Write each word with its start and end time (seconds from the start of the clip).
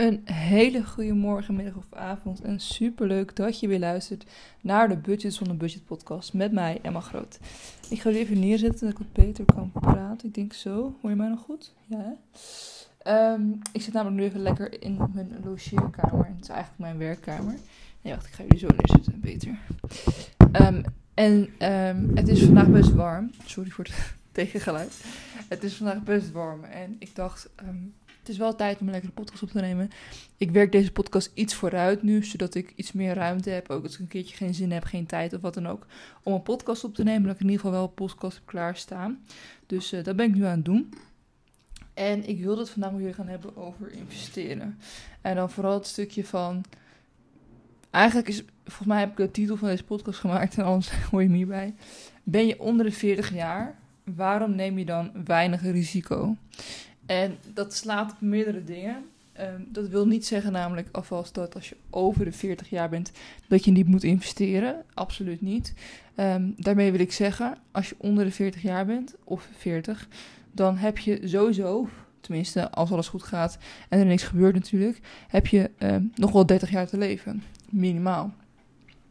Een 0.00 0.20
hele 0.24 0.84
goede 0.84 1.12
morgen, 1.12 1.54
middag 1.54 1.76
of 1.76 1.84
avond. 1.90 2.40
En 2.40 2.60
superleuk 2.60 3.36
dat 3.36 3.60
je 3.60 3.68
weer 3.68 3.78
luistert 3.78 4.24
naar 4.60 4.88
de 4.88 4.96
Budget 4.96 5.34
zonder 5.34 5.56
Budget 5.56 5.84
podcast 5.84 6.32
met 6.32 6.52
mij, 6.52 6.78
Emma 6.82 7.00
Groot. 7.00 7.38
Ik 7.88 8.00
ga 8.00 8.10
er 8.10 8.16
even 8.16 8.38
neerzetten 8.38 8.80
dat 8.80 8.90
ik 8.90 8.98
wat 8.98 9.24
beter 9.24 9.44
kan 9.44 9.70
praten. 9.72 10.28
Ik 10.28 10.34
denk 10.34 10.52
zo. 10.52 10.94
Hoor 11.00 11.10
je 11.10 11.16
mij 11.16 11.28
nog 11.28 11.40
goed? 11.40 11.74
Ja? 11.86 12.16
Ehm, 12.98 13.42
ik 13.72 13.82
zit 13.82 13.92
namelijk 13.92 14.20
nu 14.20 14.26
even 14.26 14.42
lekker 14.42 14.82
in 14.82 14.96
mijn 15.12 15.40
logeerkamer. 15.44 16.26
Het 16.26 16.42
is 16.42 16.48
eigenlijk 16.48 16.80
mijn 16.80 16.98
werkkamer. 16.98 17.54
Nee, 18.02 18.14
wacht, 18.14 18.26
ik 18.26 18.32
ga 18.32 18.42
jullie 18.42 18.58
zo 18.58 18.68
neerzetten. 18.76 19.20
Beter. 19.20 19.58
Um, 20.62 20.84
en 21.14 21.48
um, 21.72 22.16
het 22.16 22.28
is 22.28 22.42
vandaag 22.42 22.68
best 22.68 22.92
warm. 22.92 23.30
Sorry 23.44 23.70
voor 23.70 23.84
het 23.84 24.14
tegengeluid. 24.32 25.04
Het 25.48 25.64
is 25.64 25.74
vandaag 25.74 26.02
best 26.02 26.32
warm. 26.32 26.64
En 26.64 26.96
ik 26.98 27.14
dacht, 27.14 27.48
het 28.20 28.28
is 28.28 28.36
wel 28.36 28.54
tijd 28.54 28.80
om 28.80 28.86
een 28.86 28.92
lekkere 28.92 29.12
podcast 29.12 29.42
op 29.42 29.50
te 29.50 29.60
nemen. 29.60 29.90
Ik 30.36 30.50
werk 30.50 30.72
deze 30.72 30.92
podcast 30.92 31.30
iets 31.34 31.54
vooruit 31.54 32.02
nu, 32.02 32.24
zodat 32.24 32.54
ik 32.54 32.72
iets 32.76 32.92
meer 32.92 33.14
ruimte 33.14 33.50
heb. 33.50 33.70
Ook 33.70 33.82
als 33.82 33.94
ik 33.94 34.00
een 34.00 34.08
keertje 34.08 34.36
geen 34.36 34.54
zin 34.54 34.72
heb, 34.72 34.84
geen 34.84 35.06
tijd 35.06 35.34
of 35.34 35.40
wat 35.40 35.54
dan 35.54 35.68
ook. 35.68 35.86
Om 36.22 36.32
een 36.32 36.42
podcast 36.42 36.84
op 36.84 36.94
te 36.94 37.02
nemen. 37.02 37.22
Dat 37.22 37.34
ik 37.34 37.40
in 37.40 37.48
ieder 37.48 37.60
geval 37.60 37.78
wel 37.78 37.88
een 37.88 37.94
podcast 37.94 38.36
heb 38.36 38.46
klaarstaan. 38.46 39.24
Dus 39.66 39.92
uh, 39.92 40.04
dat 40.04 40.16
ben 40.16 40.28
ik 40.28 40.34
nu 40.34 40.44
aan 40.44 40.56
het 40.56 40.64
doen. 40.64 40.94
En 41.94 42.28
ik 42.28 42.40
wilde 42.40 42.60
het 42.60 42.70
vandaag 42.70 42.92
weer 42.92 43.14
gaan 43.14 43.28
hebben 43.28 43.56
over 43.56 43.92
investeren. 43.92 44.78
En 45.20 45.36
dan 45.36 45.50
vooral 45.50 45.74
het 45.74 45.86
stukje 45.86 46.24
van. 46.24 46.64
Eigenlijk 47.90 48.28
is, 48.28 48.42
volgens 48.64 48.88
mij 48.88 49.00
heb 49.00 49.10
ik 49.10 49.16
de 49.16 49.30
titel 49.30 49.56
van 49.56 49.68
deze 49.68 49.84
podcast 49.84 50.18
gemaakt 50.18 50.58
en 50.58 50.64
anders 50.64 50.90
hoor 51.10 51.22
je 51.22 51.28
me 51.28 51.36
hierbij. 51.36 51.74
Ben 52.22 52.46
je 52.46 52.60
onder 52.60 52.86
de 52.86 52.92
40 52.92 53.34
jaar? 53.34 53.78
Waarom 54.04 54.54
neem 54.54 54.78
je 54.78 54.84
dan 54.84 55.10
weinig 55.24 55.62
risico? 55.62 56.36
En 57.10 57.38
dat 57.54 57.74
slaat 57.74 58.12
op 58.12 58.20
meerdere 58.20 58.64
dingen. 58.64 59.04
Um, 59.40 59.68
dat 59.68 59.88
wil 59.88 60.06
niet 60.06 60.26
zeggen 60.26 60.52
namelijk 60.52 60.88
alvast 60.92 61.34
dat 61.34 61.54
als 61.54 61.68
je 61.68 61.76
over 61.90 62.24
de 62.24 62.32
40 62.32 62.70
jaar 62.70 62.88
bent, 62.88 63.12
dat 63.48 63.64
je 63.64 63.70
niet 63.70 63.86
moet 63.86 64.04
investeren. 64.04 64.84
Absoluut 64.94 65.40
niet. 65.40 65.74
Um, 66.16 66.54
daarmee 66.56 66.90
wil 66.90 67.00
ik 67.00 67.12
zeggen, 67.12 67.58
als 67.70 67.88
je 67.88 67.94
onder 67.98 68.24
de 68.24 68.30
40 68.30 68.62
jaar 68.62 68.86
bent, 68.86 69.14
of 69.24 69.48
40, 69.56 70.08
dan 70.52 70.76
heb 70.76 70.98
je 70.98 71.28
sowieso, 71.28 71.88
tenminste 72.20 72.70
als 72.70 72.92
alles 72.92 73.08
goed 73.08 73.22
gaat 73.22 73.58
en 73.88 73.98
er 73.98 74.06
niks 74.06 74.22
gebeurt 74.22 74.54
natuurlijk, 74.54 75.00
heb 75.28 75.46
je 75.46 75.70
um, 75.78 76.12
nog 76.14 76.32
wel 76.32 76.46
30 76.46 76.70
jaar 76.70 76.86
te 76.86 76.98
leven. 76.98 77.42
Minimaal. 77.70 78.32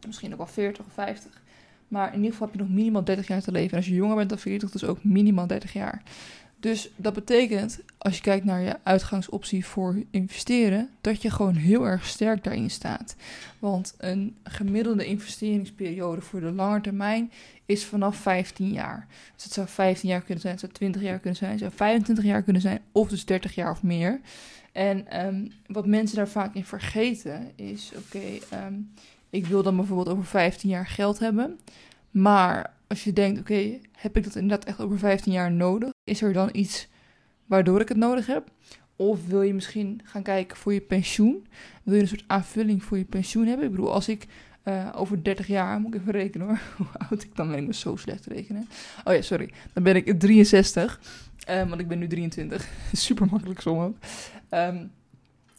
Misschien 0.06 0.32
ook 0.32 0.38
wel 0.38 0.46
40 0.46 0.86
of 0.86 0.92
50. 0.92 1.40
Maar 1.90 2.08
in 2.08 2.16
ieder 2.16 2.30
geval 2.30 2.46
heb 2.46 2.56
je 2.56 2.62
nog 2.62 2.72
minimaal 2.72 3.04
30 3.04 3.26
jaar 3.26 3.42
te 3.42 3.52
leven. 3.52 3.70
En 3.70 3.76
als 3.76 3.86
je 3.86 3.94
jonger 3.94 4.16
bent 4.16 4.28
dan 4.28 4.38
40, 4.38 4.70
dus 4.70 4.84
ook 4.84 5.04
minimaal 5.04 5.46
30 5.46 5.72
jaar. 5.72 6.02
Dus 6.60 6.90
dat 6.96 7.14
betekent, 7.14 7.80
als 7.98 8.16
je 8.16 8.22
kijkt 8.22 8.44
naar 8.44 8.60
je 8.60 8.76
uitgangsoptie 8.82 9.66
voor 9.66 10.02
investeren, 10.10 10.88
dat 11.00 11.22
je 11.22 11.30
gewoon 11.30 11.54
heel 11.54 11.86
erg 11.86 12.06
sterk 12.06 12.44
daarin 12.44 12.70
staat. 12.70 13.16
Want 13.58 13.94
een 13.98 14.36
gemiddelde 14.44 15.06
investeringsperiode 15.06 16.20
voor 16.20 16.40
de 16.40 16.52
lange 16.52 16.80
termijn 16.80 17.32
is 17.66 17.84
vanaf 17.84 18.16
15 18.16 18.72
jaar. 18.72 19.06
Dus 19.34 19.44
het 19.44 19.52
zou 19.52 19.68
15 19.68 20.08
jaar 20.08 20.20
kunnen 20.20 20.40
zijn, 20.40 20.52
het 20.52 20.62
zou 20.62 20.72
20 20.72 21.02
jaar 21.02 21.18
kunnen 21.18 21.38
zijn, 21.38 21.50
het 21.50 21.60
zou 21.60 21.72
25 21.72 22.24
jaar 22.24 22.42
kunnen 22.42 22.62
zijn, 22.62 22.80
of 22.92 23.08
dus 23.08 23.24
30 23.24 23.54
jaar 23.54 23.70
of 23.70 23.82
meer. 23.82 24.20
En 24.72 25.26
um, 25.26 25.52
wat 25.66 25.86
mensen 25.86 26.16
daar 26.16 26.28
vaak 26.28 26.54
in 26.54 26.64
vergeten 26.64 27.52
is: 27.56 27.92
oké, 27.96 28.56
um, 28.66 28.92
ik 29.30 29.46
wil 29.46 29.62
dan 29.62 29.76
bijvoorbeeld 29.76 30.08
over 30.08 30.24
15 30.24 30.70
jaar 30.70 30.86
geld 30.86 31.18
hebben. 31.18 31.58
Maar 32.10 32.72
als 32.90 33.04
je 33.04 33.12
denkt, 33.12 33.40
oké, 33.40 33.78
heb 33.92 34.16
ik 34.16 34.24
dat 34.24 34.34
inderdaad 34.34 34.68
echt 34.68 34.80
over 34.80 34.98
15 34.98 35.32
jaar 35.32 35.52
nodig? 35.52 35.90
Is 36.04 36.22
er 36.22 36.32
dan 36.32 36.48
iets 36.52 36.88
waardoor 37.46 37.80
ik 37.80 37.88
het 37.88 37.96
nodig 37.96 38.26
heb? 38.26 38.50
Of 38.96 39.26
wil 39.26 39.42
je 39.42 39.54
misschien 39.54 40.00
gaan 40.04 40.22
kijken 40.22 40.56
voor 40.56 40.72
je 40.72 40.80
pensioen? 40.80 41.46
Wil 41.82 41.94
je 41.94 42.00
een 42.00 42.08
soort 42.08 42.24
aanvulling 42.26 42.84
voor 42.84 42.98
je 42.98 43.04
pensioen 43.04 43.46
hebben? 43.46 43.66
Ik 43.66 43.70
bedoel, 43.70 43.92
als 43.92 44.08
ik 44.08 44.26
uh, 44.64 44.88
over 44.94 45.24
30 45.24 45.46
jaar, 45.46 45.80
moet 45.80 45.94
ik 45.94 46.00
even 46.00 46.12
rekenen 46.12 46.46
hoor, 46.46 46.60
hoe 46.76 46.86
oud 47.10 47.22
ik 47.22 47.36
dan 47.36 47.50
ben, 47.50 47.64
ben 47.64 47.74
zo 47.74 47.96
slecht 47.96 48.26
rekenen. 48.26 48.68
Oh 49.04 49.14
ja, 49.14 49.22
sorry, 49.22 49.50
dan 49.72 49.82
ben 49.82 49.96
ik 49.96 50.20
63, 50.20 51.00
um, 51.48 51.68
want 51.68 51.80
ik 51.80 51.88
ben 51.88 51.98
nu 51.98 52.06
23. 52.06 52.68
Super 52.92 53.26
makkelijk 53.30 53.60
som. 53.60 53.96
Um, 54.50 54.90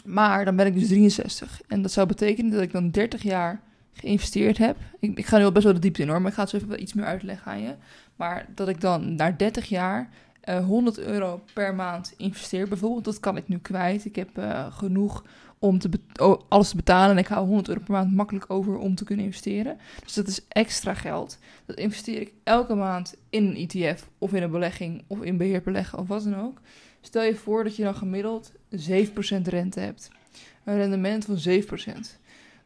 maar 0.05 0.45
dan 0.45 0.55
ben 0.55 0.65
ik 0.65 0.73
dus 0.73 0.87
63. 0.87 1.61
En 1.67 1.81
dat 1.81 1.91
zou 1.91 2.07
betekenen 2.07 2.51
dat 2.51 2.61
ik 2.61 2.71
dan 2.71 2.89
30 2.89 3.23
jaar 3.23 3.61
geïnvesteerd 3.93 4.57
heb. 4.57 4.77
Ik, 4.99 5.17
ik 5.17 5.25
ga 5.25 5.37
nu 5.37 5.43
al 5.43 5.51
best 5.51 5.65
wel 5.65 5.73
de 5.73 5.79
diepte 5.79 6.01
in 6.01 6.09
hoor, 6.09 6.21
maar 6.21 6.29
ik 6.29 6.35
ga 6.35 6.41
het 6.41 6.49
zo 6.49 6.57
even 6.57 6.81
iets 6.81 6.93
meer 6.93 7.05
uitleggen 7.05 7.51
aan 7.51 7.61
je. 7.61 7.75
Maar 8.15 8.45
dat 8.55 8.67
ik 8.67 8.81
dan 8.81 9.15
na 9.15 9.31
30 9.31 9.69
jaar 9.69 10.09
uh, 10.49 10.65
100 10.65 10.99
euro 10.99 11.43
per 11.53 11.75
maand 11.75 12.13
investeer 12.17 12.67
bijvoorbeeld, 12.67 13.05
dat 13.05 13.19
kan 13.19 13.37
ik 13.37 13.47
nu 13.47 13.57
kwijt. 13.57 14.05
Ik 14.05 14.15
heb 14.15 14.37
uh, 14.37 14.71
genoeg 14.71 15.23
om 15.59 15.79
te 15.79 15.89
oh, 16.21 16.41
alles 16.47 16.69
te 16.69 16.75
betalen 16.75 17.11
en 17.11 17.17
ik 17.17 17.27
hou 17.27 17.45
100 17.45 17.67
euro 17.67 17.81
per 17.81 17.91
maand 17.91 18.15
makkelijk 18.15 18.45
over 18.47 18.77
om 18.77 18.95
te 18.95 19.03
kunnen 19.03 19.25
investeren. 19.25 19.77
Dus 20.03 20.13
dat 20.13 20.27
is 20.27 20.47
extra 20.47 20.93
geld. 20.93 21.37
Dat 21.65 21.77
investeer 21.77 22.21
ik 22.21 22.33
elke 22.43 22.75
maand 22.75 23.15
in 23.29 23.45
een 23.45 23.67
ETF 23.67 24.09
of 24.17 24.33
in 24.33 24.43
een 24.43 24.51
belegging 24.51 25.03
of 25.07 25.21
in 25.21 25.37
beheerbeleggen 25.37 25.99
of 25.99 26.07
wat 26.07 26.23
dan 26.23 26.39
ook. 26.39 26.61
Stel 27.01 27.23
je 27.23 27.35
voor 27.35 27.63
dat 27.63 27.75
je 27.75 27.83
dan 27.83 27.95
gemiddeld 27.95 28.51
7% 28.75 29.41
rente 29.43 29.79
hebt. 29.79 30.09
Een 30.63 30.77
rendement 30.77 31.25
van 31.25 31.37
7% 31.49 32.20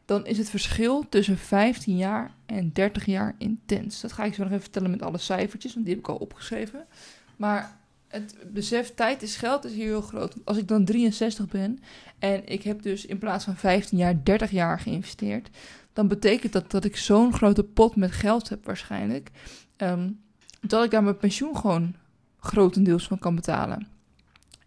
dan 0.06 0.26
is 0.26 0.38
het 0.38 0.50
verschil 0.50 1.08
tussen 1.08 1.38
15 1.38 1.96
jaar 1.96 2.34
en 2.46 2.72
30 2.72 3.04
jaar 3.04 3.34
intens. 3.38 4.00
Dat 4.00 4.12
ga 4.12 4.24
ik 4.24 4.34
zo 4.34 4.42
nog 4.42 4.50
even 4.50 4.62
vertellen 4.62 4.90
met 4.90 5.02
alle 5.02 5.18
cijfertjes, 5.18 5.74
want 5.74 5.86
die 5.86 5.94
heb 5.94 6.04
ik 6.04 6.10
al 6.10 6.16
opgeschreven. 6.16 6.86
Maar 7.36 7.76
het 8.08 8.36
besef, 8.52 8.94
tijd 8.94 9.22
is 9.22 9.36
geld, 9.36 9.64
is 9.64 9.72
hier 9.72 9.84
heel 9.84 10.00
groot. 10.00 10.36
Als 10.44 10.56
ik 10.56 10.68
dan 10.68 10.84
63 10.84 11.48
ben 11.48 11.78
en 12.18 12.46
ik 12.46 12.62
heb 12.62 12.82
dus 12.82 13.06
in 13.06 13.18
plaats 13.18 13.44
van 13.44 13.56
15 13.56 13.98
jaar 13.98 14.24
30 14.24 14.50
jaar 14.50 14.80
geïnvesteerd, 14.80 15.48
dan 15.92 16.08
betekent 16.08 16.52
dat 16.52 16.70
dat 16.70 16.84
ik 16.84 16.96
zo'n 16.96 17.32
grote 17.32 17.64
pot 17.64 17.96
met 17.96 18.12
geld 18.12 18.48
heb 18.48 18.64
waarschijnlijk, 18.64 19.30
um, 19.76 20.20
dat 20.60 20.84
ik 20.84 20.90
daar 20.90 21.02
mijn 21.02 21.16
pensioen 21.16 21.56
gewoon 21.56 21.94
grotendeels 22.38 23.06
van 23.06 23.18
kan 23.18 23.34
betalen. 23.34 23.86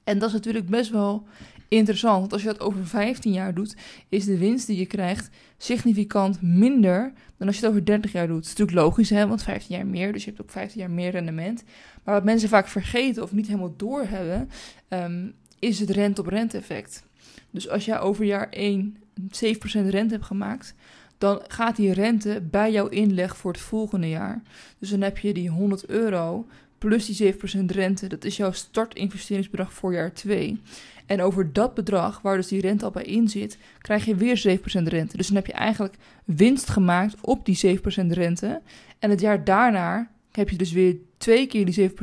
En 0.03 0.19
dat 0.19 0.27
is 0.27 0.33
natuurlijk 0.33 0.69
best 0.69 0.91
wel 0.91 1.27
interessant. 1.69 2.19
Want 2.19 2.33
als 2.33 2.41
je 2.41 2.47
dat 2.47 2.59
over 2.59 2.87
15 2.87 3.31
jaar 3.31 3.53
doet, 3.53 3.75
is 4.09 4.25
de 4.25 4.37
winst 4.37 4.67
die 4.67 4.77
je 4.77 4.85
krijgt 4.85 5.29
significant 5.57 6.41
minder 6.41 7.13
dan 7.37 7.47
als 7.47 7.55
je 7.55 7.61
het 7.61 7.71
over 7.71 7.85
30 7.85 8.11
jaar 8.11 8.27
doet. 8.27 8.35
Dat 8.35 8.45
is 8.45 8.49
natuurlijk 8.49 8.77
logisch, 8.77 9.09
hè, 9.09 9.27
want 9.27 9.43
15 9.43 9.75
jaar 9.75 9.87
meer, 9.87 10.13
dus 10.13 10.23
je 10.23 10.29
hebt 10.29 10.41
ook 10.41 10.51
15 10.51 10.79
jaar 10.79 10.91
meer 10.91 11.11
rendement. 11.11 11.63
Maar 12.03 12.15
wat 12.15 12.23
mensen 12.23 12.49
vaak 12.49 12.67
vergeten 12.67 13.23
of 13.23 13.31
niet 13.31 13.47
helemaal 13.47 13.73
doorhebben, 13.77 14.49
um, 14.89 15.33
is 15.59 15.79
het 15.79 15.89
rente-op-rente 15.89 16.57
effect. 16.57 17.03
Dus 17.51 17.69
als 17.69 17.85
jij 17.85 17.99
over 17.99 18.25
jaar 18.25 18.49
1 18.49 18.97
7% 19.27 19.89
rente 19.89 20.13
hebt 20.13 20.25
gemaakt, 20.25 20.75
dan 21.17 21.41
gaat 21.47 21.75
die 21.75 21.93
rente 21.93 22.41
bij 22.49 22.71
jouw 22.71 22.87
inleg 22.87 23.37
voor 23.37 23.51
het 23.51 23.61
volgende 23.61 24.09
jaar. 24.09 24.41
Dus 24.79 24.89
dan 24.89 25.01
heb 25.01 25.17
je 25.17 25.33
die 25.33 25.49
100 25.49 25.85
euro 25.85 26.47
plus 26.77 27.05
die 27.05 27.33
7% 27.33 27.37
rente. 27.65 28.07
Dat 28.07 28.23
is 28.23 28.37
jouw 28.37 28.51
startinvesteringsbedrag 28.51 29.73
voor 29.73 29.93
jaar 29.93 30.13
2. 30.13 30.61
En 31.09 31.21
over 31.21 31.53
dat 31.53 31.73
bedrag, 31.73 32.21
waar 32.21 32.35
dus 32.35 32.47
die 32.47 32.61
rente 32.61 32.85
al 32.85 32.91
bij 32.91 33.03
in 33.03 33.29
zit, 33.29 33.57
krijg 33.81 34.05
je 34.05 34.15
weer 34.15 34.59
7% 34.59 34.61
rente. 34.83 35.17
Dus 35.17 35.27
dan 35.27 35.35
heb 35.35 35.45
je 35.45 35.53
eigenlijk 35.53 35.95
winst 36.25 36.69
gemaakt 36.69 37.15
op 37.21 37.45
die 37.45 37.79
7% 37.79 37.81
rente. 38.07 38.61
En 38.99 39.09
het 39.09 39.19
jaar 39.19 39.43
daarna 39.43 40.11
heb 40.31 40.49
je 40.49 40.57
dus 40.57 40.71
weer 40.71 40.95
twee 41.17 41.47
keer 41.47 41.65
die 41.65 41.89
7%. 41.89 41.93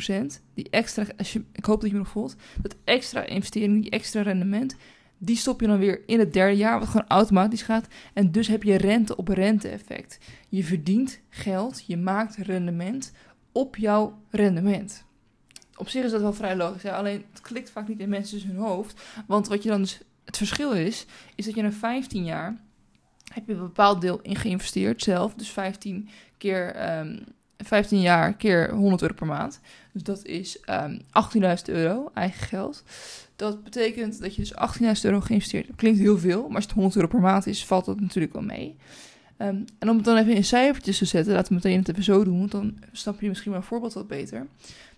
Die 0.55 0.71
extra, 0.71 1.05
als 1.17 1.33
je, 1.33 1.43
ik 1.53 1.65
hoop 1.65 1.81
dat 1.81 1.91
je 1.91 1.97
me 1.97 2.03
nog 2.03 2.13
voelt, 2.13 2.37
dat 2.63 2.77
extra 2.85 3.25
investering, 3.27 3.83
die 3.83 3.91
extra 3.91 4.23
rendement, 4.23 4.77
die 5.19 5.37
stop 5.37 5.61
je 5.61 5.67
dan 5.67 5.79
weer 5.79 6.03
in 6.07 6.19
het 6.19 6.33
derde 6.33 6.57
jaar, 6.57 6.79
wat 6.79 6.89
gewoon 6.89 7.09
automatisch 7.09 7.63
gaat. 7.63 7.87
En 8.13 8.33
dus 8.33 8.49
heb 8.49 8.63
je 8.63 8.77
rente 8.77 9.17
op 9.17 9.29
rente 9.29 9.69
effect. 9.69 10.19
Je 10.49 10.65
verdient 10.65 11.21
geld, 11.29 11.85
je 11.87 11.97
maakt 11.97 12.37
rendement 12.37 13.13
op 13.53 13.77
jouw 13.77 14.19
rendement. 14.31 15.06
Op 15.77 15.89
zich 15.89 16.05
is 16.05 16.11
dat 16.11 16.21
wel 16.21 16.33
vrij 16.33 16.57
logisch. 16.57 16.85
Alleen 16.85 17.25
het 17.31 17.41
klikt 17.41 17.71
vaak 17.71 17.89
niet 17.89 18.01
in 18.01 18.09
mensen 18.09 18.47
hun 18.47 18.57
hoofd. 18.57 19.01
Want 19.27 19.49
wat 19.49 19.63
je 19.63 19.69
dan 19.69 19.81
dus. 19.81 20.01
Het 20.25 20.37
verschil 20.37 20.73
is, 20.73 21.07
is 21.35 21.45
dat 21.45 21.55
je 21.55 21.63
na 21.63 21.73
15 21.73 22.25
jaar. 22.25 22.57
heb 23.35 23.47
je 23.47 23.53
een 23.53 23.59
bepaald 23.59 24.01
deel 24.01 24.21
in 24.23 24.37
geïnvesteerd 24.37 25.03
zelf. 25.03 25.35
Dus 25.35 25.51
15 25.51 26.09
keer. 26.39 26.91
Um, 26.99 27.25
15 27.59 28.01
jaar 28.01 28.35
keer 28.35 28.71
100 28.71 29.03
euro 29.03 29.15
per 29.15 29.27
maand. 29.27 29.61
Dus 29.93 30.03
dat 30.03 30.25
is 30.25 30.59
um, 30.71 31.01
18.000 31.01 31.65
euro 31.65 32.11
eigen 32.15 32.47
geld. 32.47 32.83
Dat 33.37 33.65
betekent 33.65 34.21
dat 34.21 34.35
je 34.35 34.43
dus 34.43 34.55
18.000 34.97 35.03
euro 35.03 35.21
geïnvesteerd 35.21 35.67
hebt. 35.67 35.79
Klinkt 35.79 35.99
heel 35.99 36.19
veel, 36.19 36.47
maar 36.47 36.55
als 36.55 36.65
het 36.65 36.73
100 36.73 36.97
euro 36.97 37.09
per 37.09 37.21
maand 37.21 37.47
is, 37.47 37.65
valt 37.65 37.85
dat 37.85 38.01
natuurlijk 38.01 38.33
wel 38.33 38.43
mee. 38.43 38.77
Um, 39.39 39.65
en 39.79 39.89
om 39.89 39.97
het 39.97 40.05
dan 40.05 40.17
even 40.17 40.35
in 40.35 40.45
cijfertjes 40.45 40.99
te 40.99 41.05
zetten, 41.05 41.35
laten 41.35 41.49
we 41.49 41.55
meteen 41.55 41.79
het 41.79 41.89
even 41.89 42.03
zo 42.03 42.25
doen, 42.25 42.39
want 42.39 42.51
dan 42.51 42.79
snap 42.93 43.21
je 43.21 43.29
misschien 43.29 43.51
mijn 43.51 43.63
voorbeeld 43.63 43.93
wat 43.93 44.09
beter. 44.09 44.47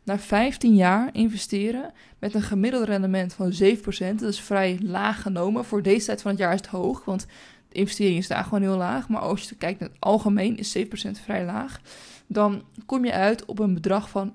Na 0.02 0.18
15 0.18 0.74
jaar 0.74 1.08
investeren 1.12 1.92
met 2.18 2.34
een 2.34 2.42
gemiddeld 2.42 2.84
rendement 2.84 3.34
van 3.34 3.52
7%, 3.52 3.56
dat 4.14 4.22
is 4.22 4.40
vrij 4.40 4.78
laag 4.82 5.22
genomen. 5.22 5.64
Voor 5.64 5.82
deze 5.82 6.06
tijd 6.06 6.22
van 6.22 6.30
het 6.30 6.40
jaar 6.40 6.52
is 6.52 6.60
het 6.60 6.68
hoog, 6.68 7.04
want 7.04 7.26
de 7.68 7.78
investering 7.78 8.18
is 8.18 8.28
daar 8.28 8.44
gewoon 8.44 8.62
heel 8.62 8.76
laag. 8.76 9.08
Maar 9.08 9.20
als 9.20 9.48
je 9.48 9.54
kijkt 9.54 9.80
naar 9.80 9.88
het 9.88 9.98
algemeen 10.00 10.56
is 10.56 10.78
7% 10.78 10.80
vrij 11.24 11.44
laag. 11.44 11.80
Dan 12.26 12.62
kom 12.86 13.04
je 13.04 13.12
uit 13.12 13.44
op 13.44 13.58
een 13.58 13.74
bedrag 13.74 14.10
van 14.10 14.34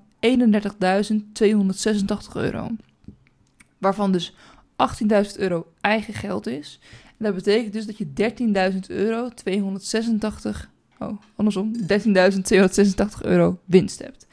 euro. 2.34 2.70
Waarvan 3.78 4.12
dus 4.12 4.34
18.000 4.72 5.36
euro 5.36 5.72
eigen 5.80 6.14
geld 6.14 6.46
is. 6.46 6.80
Dat 7.24 7.34
betekent 7.34 7.72
dus 7.72 7.86
dat 7.86 7.98
je 7.98 8.06
13.000 8.72 8.78
euro 8.86 9.28
286, 9.28 10.70
oh, 10.98 11.18
andersom, 11.36 11.72
13.286 11.76 11.86
euro 13.20 13.58
winst 13.64 13.98
hebt. 13.98 14.26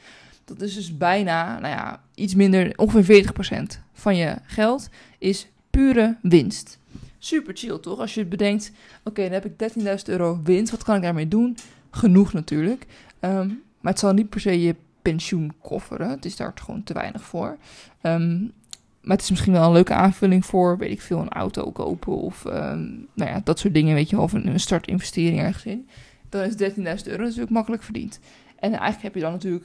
Dat 0.44 0.60
is 0.60 0.74
dus 0.74 0.96
bijna, 0.96 1.58
nou 1.58 1.74
ja, 1.74 2.02
iets 2.14 2.34
minder, 2.34 2.72
ongeveer 2.76 3.32
40% 3.76 3.80
van 3.92 4.16
je 4.16 4.36
geld 4.42 4.88
is 5.18 5.48
pure 5.70 6.16
winst. 6.22 6.78
Super 7.18 7.56
chill 7.56 7.78
toch? 7.78 7.98
Als 7.98 8.14
je 8.14 8.24
bedenkt, 8.24 8.72
oké, 9.04 9.22
dan 9.22 9.32
heb 9.32 9.44
ik 9.44 9.72
13.000 9.78 9.84
euro 10.04 10.40
winst, 10.42 10.70
wat 10.70 10.82
kan 10.82 10.96
ik 10.96 11.02
daarmee 11.02 11.28
doen? 11.28 11.56
Genoeg 11.90 12.32
natuurlijk. 12.32 12.86
Ehm, 13.20 13.48
maar 13.80 13.92
het 13.92 13.98
zal 13.98 14.12
niet 14.12 14.28
per 14.28 14.40
se 14.40 14.62
je 14.62 14.74
pensioen 15.02 15.52
kofferen. 15.60 16.10
Het 16.10 16.24
is 16.24 16.36
daar 16.36 16.52
gewoon 16.54 16.82
te 16.82 16.92
weinig 16.92 17.22
voor. 17.22 17.56
Um, 18.02 18.52
maar 19.02 19.16
het 19.16 19.24
is 19.24 19.30
misschien 19.30 19.52
wel 19.52 19.66
een 19.66 19.72
leuke 19.72 19.94
aanvulling 19.94 20.46
voor, 20.46 20.78
weet 20.78 20.90
ik 20.90 21.00
veel, 21.00 21.18
een 21.18 21.28
auto 21.28 21.70
kopen 21.70 22.16
of 22.16 22.44
um, 22.44 23.06
nou 23.14 23.30
ja, 23.30 23.40
dat 23.44 23.58
soort 23.58 23.74
dingen, 23.74 23.94
weet 23.94 24.10
je, 24.10 24.20
of 24.20 24.32
een, 24.32 24.60
startinvestering 24.60 25.40
ergens 25.40 25.64
in. 25.64 25.88
Dan 26.28 26.42
is 26.42 26.52
13.000 26.52 26.76
euro 27.06 27.22
natuurlijk 27.22 27.50
makkelijk 27.50 27.82
verdiend. 27.82 28.20
En 28.58 28.70
eigenlijk 28.70 29.02
heb 29.02 29.14
je 29.14 29.20
dan 29.20 29.32
natuurlijk 29.32 29.64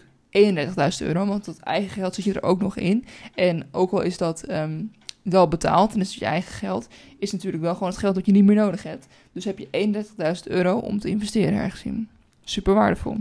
31.000 1.01 1.07
euro, 1.07 1.25
want 1.25 1.45
dat 1.45 1.59
eigen 1.59 1.89
geld 1.89 2.15
zit 2.15 2.23
je 2.23 2.33
er 2.33 2.43
ook 2.43 2.61
nog 2.61 2.77
in. 2.77 3.05
En 3.35 3.67
ook 3.71 3.91
al 3.91 4.01
is 4.01 4.17
dat 4.17 4.49
um, 4.49 4.91
wel 5.21 5.47
betaald 5.47 5.93
en 5.93 5.99
is 5.99 6.09
het 6.09 6.19
je 6.19 6.25
eigen 6.25 6.53
geld, 6.53 6.87
is 7.19 7.31
natuurlijk 7.31 7.63
wel 7.63 7.73
gewoon 7.73 7.89
het 7.89 7.97
geld 7.97 8.15
dat 8.15 8.25
je 8.25 8.31
niet 8.31 8.45
meer 8.45 8.55
nodig 8.55 8.83
hebt. 8.83 9.07
Dus 9.31 9.45
heb 9.45 9.57
je 9.57 9.67
31.000 10.45 10.51
euro 10.51 10.77
om 10.77 10.99
te 10.99 11.09
investeren 11.09 11.59
ergens 11.59 11.83
in. 11.83 12.09
Super 12.43 12.73
waardevol. 12.73 13.17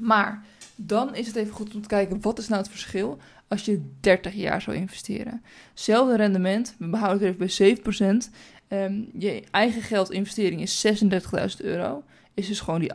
Maar 0.00 0.44
dan 0.76 1.14
is 1.14 1.26
het 1.26 1.36
even 1.36 1.54
goed 1.54 1.74
om 1.74 1.82
te 1.82 1.88
kijken, 1.88 2.20
wat 2.20 2.38
is 2.38 2.48
nou 2.48 2.60
het 2.60 2.70
verschil 2.70 3.18
als 3.52 3.64
je 3.64 3.80
30 4.00 4.34
jaar 4.34 4.62
zou 4.62 4.76
investeren? 4.76 5.42
Zelfde 5.74 6.16
rendement, 6.16 6.74
we 6.78 6.88
behouden 6.88 7.26
het 7.26 7.50
even 7.50 7.82
bij 7.82 8.26
7%. 8.26 8.30
Um, 8.68 9.08
je 9.18 9.42
eigen 9.50 9.82
geldinvestering 9.82 10.60
is 10.60 10.86
36.000 10.86 11.64
euro. 11.64 12.02
Is 12.34 12.46
dus 12.46 12.60
gewoon 12.60 12.80
die 12.80 12.92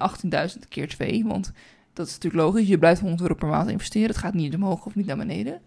18.000 0.54 0.68
keer 0.70 0.88
2, 0.88 1.26
want 1.26 1.52
dat 1.94 2.08
is 2.08 2.14
natuurlijk 2.14 2.44
logisch. 2.44 2.68
Je 2.68 2.78
blijft 2.78 3.02
100 3.02 3.22
euro 3.22 3.34
per 3.34 3.48
maand 3.48 3.70
investeren. 3.70 4.08
Het 4.08 4.18
gaat 4.18 4.34
niet 4.34 4.56
omhoog 4.56 4.86
of 4.86 4.96
niet 4.96 5.06
naar 5.06 5.18
beneden. 5.18 5.62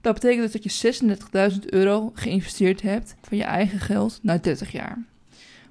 Dat 0.00 0.14
betekent 0.14 0.52
dus 0.52 0.62
dat 0.62 0.92
je 0.92 1.52
36.000 1.52 1.58
euro 1.66 2.10
geïnvesteerd 2.14 2.82
hebt 2.82 3.14
van 3.22 3.36
je 3.36 3.44
eigen 3.44 3.80
geld 3.80 4.18
na 4.22 4.38
30 4.38 4.72
jaar. 4.72 5.04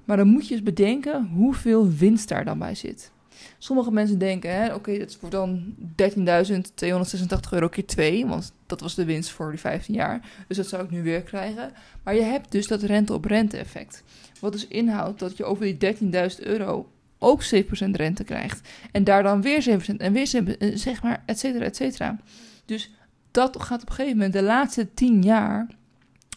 Maar 0.04 0.16
dan 0.16 0.28
moet 0.28 0.48
je 0.48 0.54
eens 0.54 0.62
bedenken 0.62 1.26
hoeveel 1.26 1.90
winst 1.90 2.28
daar 2.28 2.44
dan 2.44 2.58
bij 2.58 2.74
zit. 2.74 3.12
Sommige 3.58 3.90
mensen 3.90 4.18
denken, 4.18 4.74
oké, 4.74 4.98
dat 4.98 5.18
wordt 5.20 5.34
dan 5.34 5.74
13.286 6.02 7.50
euro 7.50 7.68
keer 7.68 7.86
2, 7.86 8.26
want 8.26 8.52
dat 8.66 8.80
was 8.80 8.94
de 8.94 9.04
winst 9.04 9.30
voor 9.30 9.50
die 9.50 9.60
15 9.60 9.94
jaar. 9.94 10.20
Dus 10.48 10.56
dat 10.56 10.68
zou 10.68 10.84
ik 10.84 10.90
nu 10.90 11.02
weer 11.02 11.22
krijgen. 11.22 11.72
Maar 12.02 12.14
je 12.14 12.22
hebt 12.22 12.52
dus 12.52 12.66
dat 12.66 12.82
rente-op-rente 12.82 13.56
effect. 13.56 14.02
Wat 14.40 14.52
dus 14.52 14.66
inhoudt 14.66 15.18
dat 15.18 15.36
je 15.36 15.44
over 15.44 15.64
die 15.64 15.94
13.000 15.94 16.42
euro 16.42 16.88
ook 17.18 17.42
7% 17.44 17.46
rente 17.90 18.24
krijgt. 18.24 18.68
En 18.92 19.04
daar 19.04 19.22
dan 19.22 19.42
weer 19.42 19.62
7% 19.62 19.96
en 19.96 20.12
weer 20.12 20.26
7%, 20.26 20.56
eh, 20.58 20.76
zeg 20.76 21.02
maar, 21.02 21.22
et 21.26 21.38
cetera, 21.38 21.64
et 21.64 21.76
cetera. 21.76 22.18
Dus 22.64 22.90
dat 23.30 23.62
gaat 23.62 23.82
op 23.82 23.88
een 23.88 23.94
gegeven 23.94 24.16
moment, 24.16 24.34
de 24.34 24.42
laatste 24.42 24.94
10 24.94 25.22
jaar 25.22 25.66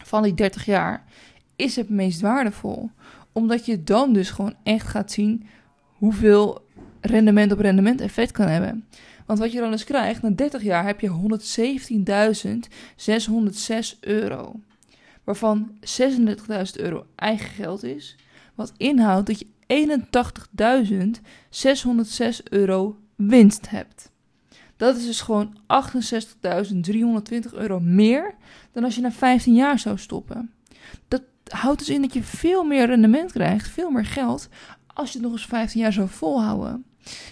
van 0.03 0.23
die 0.23 0.33
30 0.33 0.65
jaar, 0.65 1.03
is 1.55 1.75
het 1.75 1.89
meest 1.89 2.21
waardevol. 2.21 2.89
Omdat 3.31 3.65
je 3.65 3.83
dan 3.83 4.13
dus 4.13 4.29
gewoon 4.29 4.55
echt 4.63 4.87
gaat 4.87 5.11
zien 5.11 5.47
hoeveel 5.93 6.66
rendement 7.01 7.51
op 7.51 7.59
rendement 7.59 8.01
effect 8.01 8.31
kan 8.31 8.47
hebben. 8.47 8.85
Want 9.25 9.39
wat 9.39 9.51
je 9.51 9.59
dan 9.59 9.71
dus 9.71 9.83
krijgt, 9.83 10.21
na 10.21 10.29
30 10.29 10.63
jaar 10.63 10.85
heb 10.85 10.99
je 10.99 11.35
117.606 13.93 13.99
euro. 13.99 14.59
Waarvan 15.23 15.71
36.000 15.79 15.85
euro 16.73 17.05
eigen 17.15 17.49
geld 17.49 17.83
is. 17.83 18.15
Wat 18.55 18.73
inhoudt 18.77 19.27
dat 19.27 19.39
je 19.39 19.47
81.606 19.67 22.43
euro 22.43 22.97
winst 23.15 23.69
hebt. 23.69 24.11
Dat 24.77 24.97
is 24.97 25.05
dus 25.05 25.21
gewoon 25.21 25.57
68.320 25.57 25.59
euro 27.53 27.79
meer 27.79 28.35
dan 28.71 28.83
als 28.83 28.95
je 28.95 29.01
na 29.01 29.11
15 29.11 29.53
jaar 29.53 29.79
zou 29.79 29.97
stoppen. 29.97 30.51
Dat 31.07 31.23
houdt 31.47 31.79
dus 31.79 31.89
in 31.89 32.01
dat 32.01 32.13
je 32.13 32.23
veel 32.23 32.63
meer 32.63 32.85
rendement 32.85 33.31
krijgt, 33.31 33.69
veel 33.69 33.91
meer 33.91 34.05
geld, 34.05 34.49
als 34.97 35.11
je 35.11 35.17
het 35.17 35.27
nog 35.27 35.31
eens 35.31 35.45
15 35.45 35.81
jaar 35.81 35.93
zou 35.93 36.09
volhouden. 36.09 36.85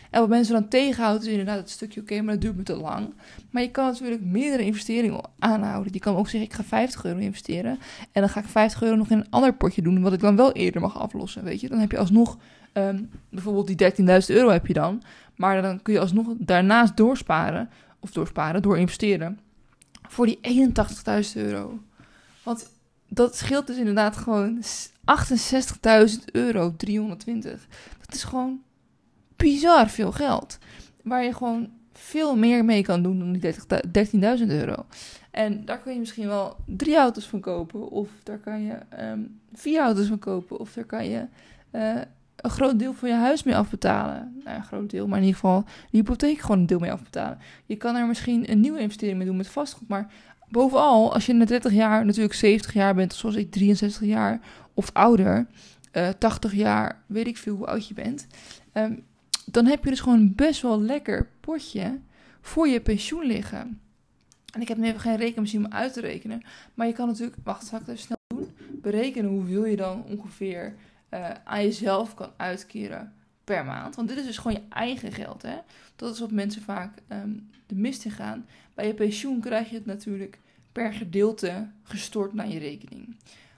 En 0.09 0.19
wat 0.19 0.29
mensen 0.29 0.53
dan 0.53 0.67
tegenhouden 0.67 1.27
is 1.27 1.31
inderdaad 1.31 1.57
het 1.57 1.69
stukje, 1.69 2.01
oké, 2.01 2.21
maar 2.21 2.33
dat 2.33 2.41
duurt 2.41 2.56
me 2.56 2.63
te 2.63 2.75
lang. 2.75 3.13
Maar 3.50 3.62
je 3.62 3.71
kan 3.71 3.85
natuurlijk 3.85 4.21
meerdere 4.23 4.63
investeringen 4.63 5.21
aanhouden. 5.39 5.94
Je 5.94 6.00
kan 6.00 6.15
ook 6.15 6.29
zeggen, 6.29 6.50
ik 6.50 6.56
ga 6.56 6.63
50 6.63 7.06
euro 7.06 7.19
investeren. 7.19 7.79
En 8.12 8.21
dan 8.21 8.29
ga 8.29 8.39
ik 8.39 8.45
50 8.45 8.81
euro 8.81 8.95
nog 8.95 9.09
in 9.09 9.17
een 9.17 9.29
ander 9.29 9.53
potje 9.53 9.81
doen, 9.81 10.01
wat 10.01 10.13
ik 10.13 10.19
dan 10.19 10.35
wel 10.35 10.51
eerder 10.51 10.81
mag 10.81 11.00
aflossen, 11.00 11.44
weet 11.44 11.62
je. 11.62 11.69
Dan 11.69 11.79
heb 11.79 11.91
je 11.91 11.97
alsnog, 11.97 12.38
um, 12.73 13.09
bijvoorbeeld 13.29 13.68
die 13.68 13.75
13.000 13.75 14.35
euro 14.35 14.50
heb 14.50 14.68
je 14.68 14.73
dan. 14.73 15.01
Maar 15.35 15.61
dan 15.61 15.81
kun 15.81 15.94
je 15.94 16.00
alsnog 16.00 16.27
daarnaast 16.38 16.97
doorbaren, 16.97 17.69
of 18.00 18.11
doorsparen, 18.11 18.61
door 18.61 18.77
investeren, 18.77 19.39
voor 20.09 20.25
die 20.25 20.39
81.000 20.41 21.41
euro. 21.41 21.79
Want 22.44 22.69
dat 23.07 23.38
scheelt 23.38 23.68
dus 23.68 23.77
inderdaad 23.77 24.18
gewoon 24.18 24.63
68.000 25.06 26.25
euro 26.31 26.74
320. 26.78 27.68
Dat 28.06 28.16
is 28.16 28.24
gewoon 28.24 28.62
bizar 29.36 29.90
veel 29.90 30.12
geld. 30.12 30.57
Waar 31.04 31.24
je 31.24 31.34
gewoon 31.34 31.69
veel 31.94 32.36
meer 32.36 32.66
mee 32.66 32.84
kan 32.84 33.04
doen 33.04 33.19
dan 33.19 33.31
die 33.31 33.54
13.000 34.40 34.48
euro. 34.48 34.86
En 35.31 35.66
daar 35.66 35.80
kun 35.80 35.94
je 35.94 36.00
misschien 36.00 36.28
wel 36.28 36.56
drie 36.66 36.96
auto's 36.96 37.28
van 37.28 37.40
kopen. 37.40 37.90
Of 37.90 38.10
daar 38.24 38.38
kan 38.38 38.62
je 38.62 38.78
um, 39.00 39.40
vier 39.54 39.81
auto's 39.81 40.07
van 40.07 40.19
kopen. 40.19 40.60
Of 40.60 40.74
daar 40.74 40.86
kan 40.86 41.10
je 41.10 41.25
uh, 41.72 42.02
een 42.36 42.50
groot 42.50 42.80
deel 42.80 42.94
van 42.94 43.10
je 43.10 43.16
huis 43.16 43.44
mee 43.44 43.56
afbetalen. 43.56 44.42
Nou, 44.44 44.57
een 44.57 44.63
groot 44.63 44.90
deel, 44.90 45.07
maar 45.07 45.18
in 45.18 45.25
ieder 45.25 45.40
geval 45.40 45.63
de 45.63 45.98
hypotheek 45.98 46.40
gewoon 46.40 46.60
een 46.60 46.66
deel 46.66 46.80
mee 46.80 46.92
afbetalen. 46.92 47.38
Je 47.66 47.75
kan 47.75 47.96
er 47.96 48.07
misschien 48.07 48.52
een 48.52 48.60
nieuwe 48.60 48.80
investering 48.80 49.18
mee 49.18 49.28
doen 49.28 49.38
met 49.38 49.48
vastgoed. 49.48 49.88
Maar 49.88 50.13
bovenal, 50.50 51.13
als 51.13 51.25
je 51.25 51.34
na 51.34 51.46
30 51.46 51.72
jaar 51.72 52.06
natuurlijk 52.06 52.34
70 52.34 52.74
jaar 52.74 52.96
bent, 52.96 53.13
zoals 53.13 53.36
ik 53.36 53.52
63 53.52 54.07
jaar 54.07 54.40
of 54.75 54.89
ouder, 54.94 55.48
uh, 55.94 56.10
eh, 56.10 56.16
80 56.18 56.54
jaar, 56.54 57.04
weet 57.07 57.27
ik 57.27 57.38
veel 57.38 57.56
hoe 57.56 57.68
oud 57.68 57.88
je 57.88 57.94
bent. 57.94 58.27
Um, 58.74 59.04
dan 59.45 59.66
heb 59.66 59.83
je 59.83 59.89
dus 59.89 60.00
gewoon 60.00 60.36
best 60.36 60.62
wel 60.62 60.81
lekker 60.81 61.30
potje 61.39 62.00
voor 62.42 62.68
je 62.68 62.81
pensioen 62.81 63.25
liggen. 63.25 63.80
En 64.54 64.62
ik 64.62 64.68
heb 64.68 64.77
nu 64.77 64.88
even 64.88 65.00
geen 65.00 65.16
rekenmachine 65.16 65.66
om 65.66 65.72
uit 65.72 65.94
te 65.94 66.01
rekenen. 66.01 66.42
Maar 66.74 66.88
je 66.88 66.94
kan 66.94 67.07
natuurlijk, 67.07 67.38
wacht, 67.44 67.66
zal 67.66 67.80
ik 67.80 67.86
het 67.86 67.95
even 67.95 68.06
snel 68.06 68.18
doen? 68.27 68.56
Berekenen 68.81 69.31
hoeveel 69.31 69.66
je 69.66 69.75
dan 69.75 70.04
ongeveer 70.04 70.75
uh, 71.13 71.30
aan 71.44 71.64
jezelf 71.64 72.14
kan 72.14 72.31
uitkeren 72.38 73.14
per 73.44 73.66
maand. 73.66 73.95
Want 73.95 74.07
dit 74.07 74.18
is 74.18 74.26
dus 74.26 74.38
gewoon 74.38 74.57
je 74.57 74.68
eigen 74.69 75.11
geld. 75.11 75.42
Hè? 75.42 75.57
Dat 75.95 76.14
is 76.14 76.19
wat 76.19 76.31
mensen 76.31 76.61
vaak 76.61 76.97
um, 77.09 77.49
de 77.66 77.76
mist 77.76 78.06
in 78.06 78.11
gaan. 78.11 78.45
Bij 78.73 78.88
je 78.88 78.94
pensioen 78.94 79.40
krijg 79.40 79.69
je 79.69 79.76
het 79.76 79.85
natuurlijk 79.85 80.40
per 80.71 80.94
gedeelte 80.94 81.69
gestort 81.83 82.33
naar 82.33 82.47
je 82.47 82.59
rekening. 82.59 83.16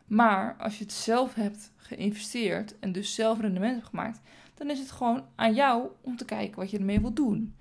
Maar 0.07 0.55
als 0.59 0.77
je 0.77 0.83
het 0.83 0.93
zelf 0.93 1.33
hebt 1.33 1.71
geïnvesteerd 1.75 2.79
en 2.79 2.91
dus 2.91 3.15
zelf 3.15 3.39
rendement 3.39 3.75
hebt 3.75 3.87
gemaakt, 3.87 4.21
dan 4.53 4.69
is 4.69 4.79
het 4.79 4.91
gewoon 4.91 5.23
aan 5.35 5.53
jou 5.53 5.87
om 6.01 6.17
te 6.17 6.25
kijken 6.25 6.59
wat 6.59 6.71
je 6.71 6.77
ermee 6.77 6.99
wilt 6.99 7.15
doen. 7.15 7.55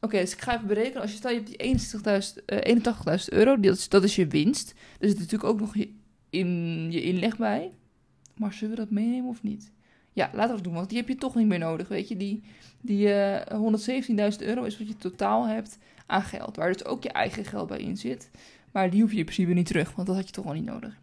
Oké, 0.00 0.20
dus 0.20 0.32
ik 0.32 0.40
ga 0.40 0.54
even 0.54 0.66
berekenen. 0.66 1.02
Als 1.02 1.10
je 1.10 1.16
stel 1.16 1.30
je 1.30 1.36
hebt 1.36 1.58
die 1.58 3.20
81.000 3.20 3.32
uh, 3.34 3.38
euro, 3.38 3.60
dat 3.60 3.76
is, 3.76 3.88
dat 3.88 4.04
is 4.04 4.16
je 4.16 4.26
winst. 4.26 4.74
Er 4.98 5.08
zit 5.08 5.18
natuurlijk 5.18 5.50
ook 5.50 5.60
nog 5.60 5.76
je, 5.76 5.94
in, 6.30 6.92
je 6.92 7.02
inleg 7.02 7.36
bij. 7.36 7.72
Maar 8.36 8.52
zullen 8.52 8.74
we 8.74 8.80
dat 8.80 8.90
meenemen 8.90 9.28
of 9.28 9.42
niet? 9.42 9.72
Ja, 10.12 10.30
laten 10.32 10.48
we 10.48 10.54
dat 10.54 10.64
doen, 10.64 10.74
want 10.74 10.88
die 10.88 10.98
heb 10.98 11.08
je 11.08 11.14
toch 11.14 11.34
niet 11.34 11.46
meer 11.46 11.58
nodig. 11.58 11.88
Weet 11.88 12.08
je, 12.08 12.16
die, 12.16 12.42
die 12.80 13.06
uh, 13.06 13.50
eh, 13.50 14.32
117.000 14.32 14.46
euro 14.46 14.62
is 14.62 14.78
wat 14.78 14.88
je 14.88 14.96
totaal 14.96 15.46
hebt 15.46 15.78
aan 16.06 16.22
geld. 16.22 16.56
Waar 16.56 16.72
dus 16.72 16.84
ook 16.84 17.02
je 17.02 17.12
eigen 17.12 17.44
geld 17.44 17.68
bij 17.68 17.78
in 17.78 17.96
zit. 17.96 18.30
Maar 18.72 18.90
die 18.90 19.00
hoef 19.00 19.12
je 19.12 19.18
in 19.18 19.24
principe 19.24 19.52
niet 19.52 19.66
terug, 19.66 19.94
want 19.94 20.06
dat 20.06 20.16
had 20.16 20.26
je 20.26 20.32
toch 20.32 20.46
al 20.46 20.52
niet 20.52 20.64
nodig. 20.64 20.98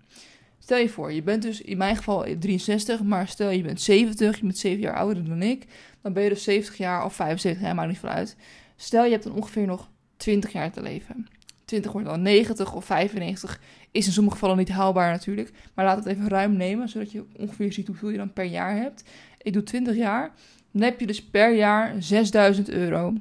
Stel 0.70 0.82
je 0.82 0.90
voor, 0.90 1.14
je 1.14 1.22
bent 1.22 1.42
dus 1.42 1.62
in 1.62 1.78
mijn 1.78 1.96
geval 1.96 2.26
63, 2.40 3.04
maar 3.04 3.28
stel 3.28 3.50
je 3.50 3.62
bent 3.62 3.82
70, 3.82 4.36
je 4.36 4.44
bent 4.44 4.58
7 4.58 4.80
jaar 4.80 4.96
ouder 4.96 5.26
dan 5.26 5.42
ik, 5.42 5.66
dan 6.02 6.14
ben 6.14 6.24
je 6.24 6.30
dus 6.30 6.44
70 6.44 6.78
jaar 6.78 7.06
of 7.06 7.14
75 7.14 7.64
jaar, 7.64 7.76
maakt 7.76 7.88
niet 7.88 8.00
veel 8.00 8.10
uit. 8.10 8.36
Stel 8.76 9.04
je 9.04 9.12
hebt 9.12 9.24
dan 9.24 9.34
ongeveer 9.34 9.66
nog 9.66 9.90
20 10.18 10.52
jaar 10.52 10.72
te 10.72 10.82
leven. 10.82 11.28
20 11.66 11.92
wordt 11.92 12.08
dan 12.08 12.22
90 12.22 12.74
of 12.74 12.86
95, 12.86 13.62
is 13.92 14.06
in 14.06 14.12
sommige 14.12 14.36
gevallen 14.36 14.58
niet 14.58 14.70
haalbaar 14.70 15.12
natuurlijk, 15.12 15.52
maar 15.74 15.86
laat 15.86 15.98
het 15.98 16.06
even 16.06 16.28
ruim 16.28 16.58
nemen, 16.58 16.90
zodat 16.90 17.12
je 17.12 17.26
ongeveer 17.38 17.74
ziet 17.74 17.88
hoeveel 17.88 18.10
je 18.10 18.18
dan 18.18 18.34
per 18.34 18.46
jaar 18.46 18.76
hebt. 18.76 19.04
Ik 19.42 19.54
doe 19.54 19.64
20 19.64 19.96
jaar, 19.96 20.34
dan 20.72 20.82
heb 20.82 21.00
je 21.00 21.08
dus 21.08 21.24
per 21.24 21.56
jaar 21.56 21.96
6000 22.00 22.70
euro 22.70 23.14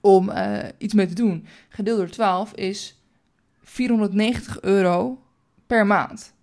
om 0.00 0.30
uh, 0.30 0.58
iets 0.78 0.94
mee 0.94 1.06
te 1.06 1.14
doen. 1.14 1.46
Gedeeld 1.68 1.98
door 1.98 2.08
12 2.08 2.54
is 2.54 3.02
490 3.62 4.60
euro 4.60 5.22
per 5.66 5.86
maand. 5.86 6.36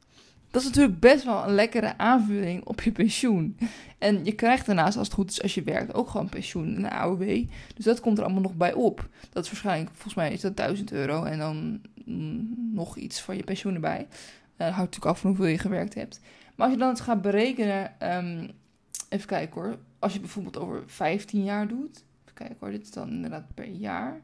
Dat 0.55 0.63
is 0.63 0.69
natuurlijk 0.69 0.99
best 0.99 1.23
wel 1.23 1.43
een 1.43 1.53
lekkere 1.53 1.97
aanvulling 1.97 2.65
op 2.65 2.81
je 2.81 2.91
pensioen. 2.91 3.57
En 3.97 4.25
je 4.25 4.31
krijgt 4.31 4.65
daarnaast, 4.65 4.97
als 4.97 5.07
het 5.07 5.15
goed 5.15 5.31
is, 5.31 5.41
als 5.41 5.53
je 5.53 5.63
werkt, 5.63 5.93
ook 5.93 6.09
gewoon 6.09 6.29
pensioen 6.29 6.75
en 6.75 6.91
AOW. 6.91 7.45
Dus 7.75 7.85
dat 7.85 7.99
komt 7.99 8.17
er 8.17 8.23
allemaal 8.23 8.41
nog 8.41 8.55
bij 8.55 8.73
op. 8.73 9.09
Dat 9.29 9.43
is 9.43 9.51
waarschijnlijk, 9.51 9.89
volgens 9.91 10.13
mij 10.13 10.33
is 10.33 10.41
dat 10.41 10.57
1000 10.57 10.91
euro 10.91 11.23
en 11.23 11.37
dan 11.37 11.81
mm, 12.05 12.71
nog 12.73 12.97
iets 12.97 13.21
van 13.21 13.35
je 13.35 13.43
pensioen 13.43 13.73
erbij. 13.73 14.07
Uh, 14.07 14.57
hangt 14.57 14.77
natuurlijk 14.77 15.05
af 15.05 15.19
van 15.19 15.29
hoeveel 15.29 15.47
je 15.47 15.57
gewerkt 15.57 15.93
hebt. 15.93 16.19
Maar 16.55 16.65
als 16.65 16.75
je 16.75 16.81
dan 16.81 16.89
het 16.89 17.01
gaat 17.01 17.21
berekenen, 17.21 17.99
ehm, 17.99 18.49
even 19.09 19.27
kijken 19.27 19.61
hoor. 19.61 19.77
Als 19.99 20.13
je 20.13 20.19
bijvoorbeeld 20.19 20.57
over 20.57 20.83
15 20.85 21.43
jaar 21.43 21.67
doet. 21.67 22.03
Even 22.23 22.33
kijken 22.33 22.57
hoor, 22.59 22.71
dit 22.71 22.83
is 22.83 22.91
dan 22.91 23.09
inderdaad 23.09 23.53
per 23.53 23.67
jaar. 23.67 24.21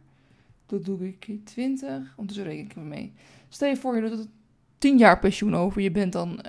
Dat 0.65 0.85
doe 0.85 1.07
ik 1.07 1.19
keer 1.19 1.43
20, 1.43 2.13
ondertussen 2.15 2.53
reken 2.53 2.81
ik 2.81 2.88
mee. 2.88 3.13
Stel 3.50 3.69
je 3.69 3.77
voor, 3.77 3.95
je 3.95 4.09
doet 4.09 4.27
10 4.81 4.97
jaar 4.97 5.19
pensioen 5.19 5.55
over. 5.55 5.81
Je 5.81 5.91
bent 5.91 6.13
dan 6.13 6.39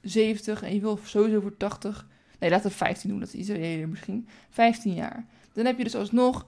70 0.00 0.56
ehm, 0.56 0.68
en 0.68 0.74
je 0.74 0.80
wil 0.80 0.98
sowieso 1.04 1.40
voor 1.40 1.56
80. 1.56 2.06
Nee, 2.38 2.50
laat 2.50 2.62
het 2.62 2.72
15 2.72 3.10
doen, 3.10 3.18
dat 3.18 3.28
is 3.28 3.34
iets 3.34 3.48
eerder 3.48 3.88
misschien. 3.88 4.28
15 4.50 4.94
jaar. 4.94 5.24
Dan 5.52 5.64
heb 5.64 5.78
je 5.78 5.84
dus 5.84 5.94
alsnog 5.94 6.46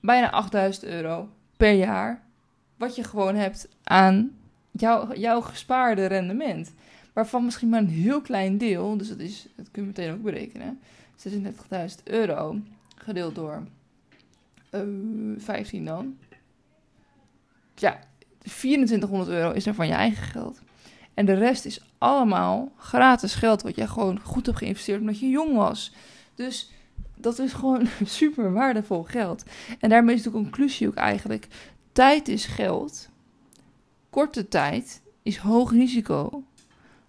bijna 0.00 0.30
8000 0.30 0.84
euro 0.84 1.28
per 1.56 1.72
jaar. 1.72 2.22
Wat 2.76 2.96
je 2.96 3.04
gewoon 3.04 3.34
hebt 3.34 3.68
aan 3.82 4.36
jouw, 4.70 5.14
jouw 5.14 5.40
gespaarde 5.40 6.06
rendement. 6.06 6.72
Waarvan 7.12 7.44
misschien 7.44 7.68
maar 7.68 7.80
een 7.80 7.88
heel 7.88 8.20
klein 8.20 8.58
deel, 8.58 8.96
dus 8.96 9.08
dat, 9.08 9.18
is, 9.18 9.46
dat 9.56 9.70
kun 9.70 9.82
je 9.82 9.88
meteen 9.88 10.12
ook 10.12 10.22
berekenen. 10.22 10.80
36.000 11.28 12.02
euro 12.04 12.60
gedeeld 12.96 13.34
door 13.34 13.66
uh, 14.70 14.80
eh, 14.80 15.40
15 15.40 15.84
dan. 15.84 16.18
Ja, 17.74 18.00
2400 18.44 19.30
euro 19.30 19.50
is 19.50 19.66
er 19.66 19.74
van 19.74 19.86
je 19.86 19.92
eigen 19.92 20.26
geld. 20.26 20.60
En 21.14 21.26
de 21.26 21.34
rest 21.34 21.64
is 21.64 21.80
allemaal 21.98 22.72
gratis 22.76 23.34
geld 23.34 23.62
wat 23.62 23.76
jij 23.76 23.86
gewoon 23.86 24.20
goed 24.20 24.46
hebt 24.46 24.58
geïnvesteerd 24.58 25.00
omdat 25.00 25.18
je 25.18 25.28
jong 25.28 25.54
was. 25.54 25.92
Dus 26.34 26.70
dat 27.16 27.38
is 27.38 27.52
gewoon 27.52 27.86
super 28.04 28.52
waardevol 28.52 29.02
geld. 29.02 29.44
En 29.80 29.88
daarmee 29.88 30.14
is 30.14 30.22
de 30.22 30.30
conclusie 30.30 30.88
ook 30.88 30.94
eigenlijk: 30.94 31.46
tijd 31.92 32.28
is 32.28 32.46
geld. 32.46 33.08
Korte 34.10 34.48
tijd 34.48 35.02
is 35.22 35.36
hoog 35.36 35.70
risico. 35.70 36.44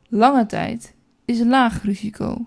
Lange 0.08 0.46
tijd 0.46 0.94
is 1.25 1.39
laag 1.39 1.84
risico. 1.84 2.46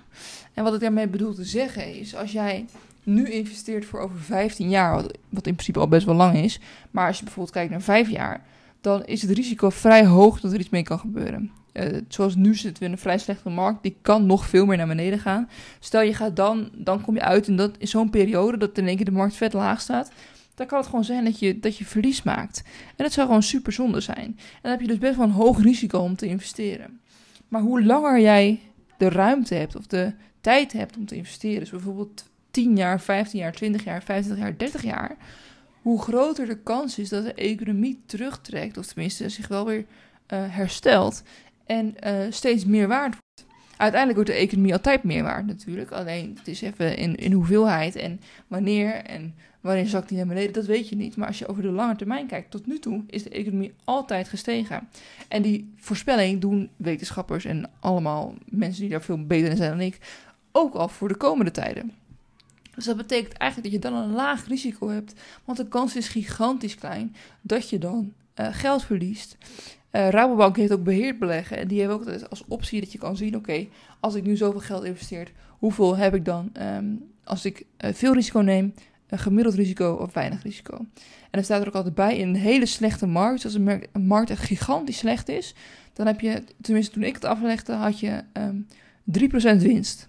En 0.55 0.65
wat 0.65 0.75
ik 0.75 0.81
daarmee 0.81 1.09
bedoel 1.09 1.35
te 1.35 1.45
zeggen 1.45 1.95
is: 1.95 2.15
als 2.15 2.33
jij 2.33 2.67
nu 3.03 3.31
investeert 3.31 3.85
voor 3.85 4.01
over 4.01 4.19
15 4.19 4.69
jaar, 4.69 4.95
wat, 5.29 5.47
in 5.47 5.55
principe 5.55 5.79
al 5.79 5.89
best 5.89 6.07
wel 6.07 6.15
lang 6.15 6.37
is, 6.37 6.61
maar 6.91 7.07
als 7.07 7.19
je 7.19 7.25
bijvoorbeeld 7.25 7.55
kijkt 7.55 7.71
naar 7.71 7.83
5 7.83 8.11
jaar, 8.11 8.45
dan 8.81 9.05
is 9.05 9.23
het 9.23 9.31
risico 9.31 9.71
vrij 9.71 10.07
hoog 10.07 10.41
dat 10.41 10.53
er 10.53 10.61
iets 10.61 10.69
mee 10.69 10.83
kan 10.83 10.99
gebeuren. 10.99 11.51
Uh, 11.73 11.99
zoals 12.09 12.35
nu 12.35 12.55
zitten 12.55 12.83
we 12.83 12.85
in 12.89 12.93
een 12.93 12.99
vrij 12.99 13.19
slechte 13.19 13.49
markt, 13.49 13.83
die 13.83 13.97
kan 14.03 14.27
nog 14.27 14.47
veel 14.47 14.67
meer 14.67 14.77
naar 14.77 14.87
beneden 14.87 15.19
gaan. 15.19 15.49
Stel 15.81 16.03
je 16.03 16.15
gaat 16.15 16.37
dan, 16.37 16.71
dan 16.75 17.01
kom 17.01 17.15
je 17.15 17.23
uit 17.23 17.49
in, 17.49 17.57
dat, 17.57 17.77
in 17.79 17.89
zo'n 17.89 18.11
periode 18.11 18.57
dat 18.57 18.79
in 18.79 18.87
één 18.87 18.97
keer 18.97 19.05
de 19.05 19.11
markt 19.11 19.35
vet 19.35 19.53
laag 19.53 19.81
staat. 19.81 20.11
Dan 20.55 20.67
kan 20.67 20.79
het 20.79 20.89
gewoon 20.89 21.05
zijn 21.05 21.25
dat 21.25 21.39
je, 21.39 21.59
dat 21.59 21.77
je 21.77 21.85
verlies 21.85 22.23
maakt. 22.23 22.63
En 22.97 23.05
dat 23.05 23.13
zou 23.13 23.27
gewoon 23.27 23.43
super 23.43 23.73
zonde 23.73 24.01
zijn. 24.01 24.27
En 24.27 24.59
dan 24.63 24.71
heb 24.71 24.81
je 24.81 24.87
dus 24.87 24.99
best 24.99 25.17
wel 25.17 25.27
een 25.27 25.33
hoog 25.33 25.63
risico 25.63 25.99
om 25.99 26.17
te 26.17 26.27
investeren. 26.27 27.01
Maar 27.49 27.61
hoe 27.61 27.85
langer 27.85 28.21
jij 28.21 28.61
de 28.97 29.09
ruimte 29.09 29.55
hebt 29.55 29.77
of 29.77 29.87
de 29.87 30.13
tijd 30.41 30.73
hebt 30.73 30.97
om 30.97 31.07
te 31.07 31.17
investeren, 31.17 31.61
dus 31.61 31.71
bijvoorbeeld 31.71 32.25
10 32.51 32.77
jaar, 32.77 33.01
15 33.01 33.39
jaar, 33.41 33.53
20 33.53 33.85
jaar, 33.85 34.03
25 34.03 34.45
jaar, 34.45 34.57
30 34.57 34.83
jaar, 34.83 35.17
hoe 35.89 36.03
groter 36.03 36.47
de 36.47 36.59
kans 36.59 36.99
is 36.99 37.09
dat 37.09 37.25
de 37.25 37.35
economie 37.35 38.03
terugtrekt, 38.07 38.77
of 38.77 38.87
tenminste 38.87 39.29
zich 39.29 39.49
wel 39.49 39.67
weer 39.67 39.79
uh, 39.79 39.85
herstelt 40.55 41.23
en 41.67 41.95
uh, 42.07 42.13
steeds 42.31 42.65
meer 42.65 42.89
waard 42.89 43.15
wordt. 43.15 43.47
Uiteindelijk 43.77 44.15
wordt 44.15 44.39
de 44.39 44.47
economie 44.47 44.73
altijd 44.73 45.03
meer 45.03 45.23
waard 45.23 45.47
natuurlijk. 45.47 45.91
Alleen 45.91 46.35
het 46.39 46.49
is 46.49 46.63
even 46.63 46.97
in, 46.97 47.17
in 47.17 47.33
hoeveelheid 47.33 47.97
en 47.97 48.21
wanneer 48.47 48.95
en 48.95 49.35
wanneer 49.61 49.87
zakt 49.87 50.09
die 50.09 50.17
naar 50.17 50.27
beneden, 50.27 50.53
dat 50.53 50.67
weet 50.67 50.89
je 50.89 50.97
niet. 50.97 51.17
Maar 51.17 51.27
als 51.27 51.39
je 51.39 51.47
over 51.49 51.63
de 51.63 51.71
lange 51.71 51.97
termijn 51.97 52.27
kijkt, 52.27 52.51
tot 52.51 52.67
nu 52.67 52.79
toe 52.79 53.03
is 53.07 53.23
de 53.23 53.31
economie 53.31 53.75
altijd 53.85 54.29
gestegen. 54.29 54.89
En 55.29 55.43
die 55.43 55.73
voorspelling 55.77 56.41
doen 56.41 56.71
wetenschappers 56.77 57.45
en 57.45 57.71
allemaal 57.81 58.35
mensen 58.45 58.81
die 58.81 58.91
daar 58.91 59.03
veel 59.03 59.27
beter 59.27 59.51
in 59.51 59.57
zijn 59.57 59.71
dan 59.71 59.81
ik, 59.81 59.99
ook 60.53 60.75
al 60.75 60.89
voor 60.89 61.09
de 61.09 61.17
komende 61.17 61.51
tijden. 61.51 61.93
Dus 62.79 62.87
dat 62.87 62.97
betekent 62.97 63.33
eigenlijk 63.33 63.73
dat 63.73 63.83
je 63.83 63.91
dan 63.91 64.03
een 64.03 64.13
laag 64.13 64.47
risico 64.47 64.89
hebt. 64.89 65.13
Want 65.45 65.59
de 65.59 65.69
kans 65.69 65.97
is 65.97 66.09
gigantisch 66.09 66.75
klein 66.75 67.15
dat 67.41 67.71
je 67.71 67.79
dan 67.79 68.13
uh, 68.37 68.49
geld 68.51 68.85
verliest. 68.85 69.37
Uh, 69.93 70.09
Rabobank 70.09 70.57
heeft 70.57 70.73
ook 70.73 70.85
beheerd 70.85 71.19
beleggen. 71.19 71.57
En 71.57 71.69
die 71.69 71.81
hebben 71.81 71.99
ook 71.99 72.23
als 72.23 72.45
optie 72.49 72.81
dat 72.81 72.93
je 72.93 72.99
kan 72.99 73.17
zien: 73.17 73.37
oké, 73.37 73.67
als 74.01 74.15
ik 74.15 74.25
nu 74.25 74.37
zoveel 74.37 74.61
geld 74.61 74.85
investeer, 74.85 75.33
hoeveel 75.59 75.97
heb 75.97 76.15
ik 76.15 76.25
dan 76.25 76.53
um, 76.61 77.05
als 77.25 77.45
ik 77.45 77.67
uh, 77.85 77.91
veel 77.93 78.15
risico 78.15 78.41
neem, 78.41 78.75
een 79.07 79.19
gemiddeld 79.19 79.55
risico 79.55 79.93
of 79.93 80.15
weinig 80.15 80.43
risico. 80.43 80.77
En 80.77 80.87
dan 81.31 81.45
staat 81.45 81.61
er 81.61 81.69
ook 81.69 81.75
altijd 81.75 81.95
bij: 81.95 82.17
in 82.17 82.29
een 82.29 82.37
hele 82.37 82.67
slechte 82.67 83.07
markt, 83.07 83.45
als 83.45 83.55
een, 83.55 83.87
markt 83.93 84.31
echt 84.31 84.43
gigantisch 84.43 84.99
slecht 84.99 85.29
is, 85.29 85.55
dan 85.93 86.07
heb 86.07 86.21
je, 86.21 86.43
tenminste 86.61 86.93
toen 86.93 87.03
ik 87.03 87.15
het 87.15 87.25
aflegde, 87.25 87.73
had 87.73 88.01
je 88.01 88.23
um, 88.33 88.67
ehm, 89.05 89.57
3% 89.57 89.63
winst. 89.63 90.09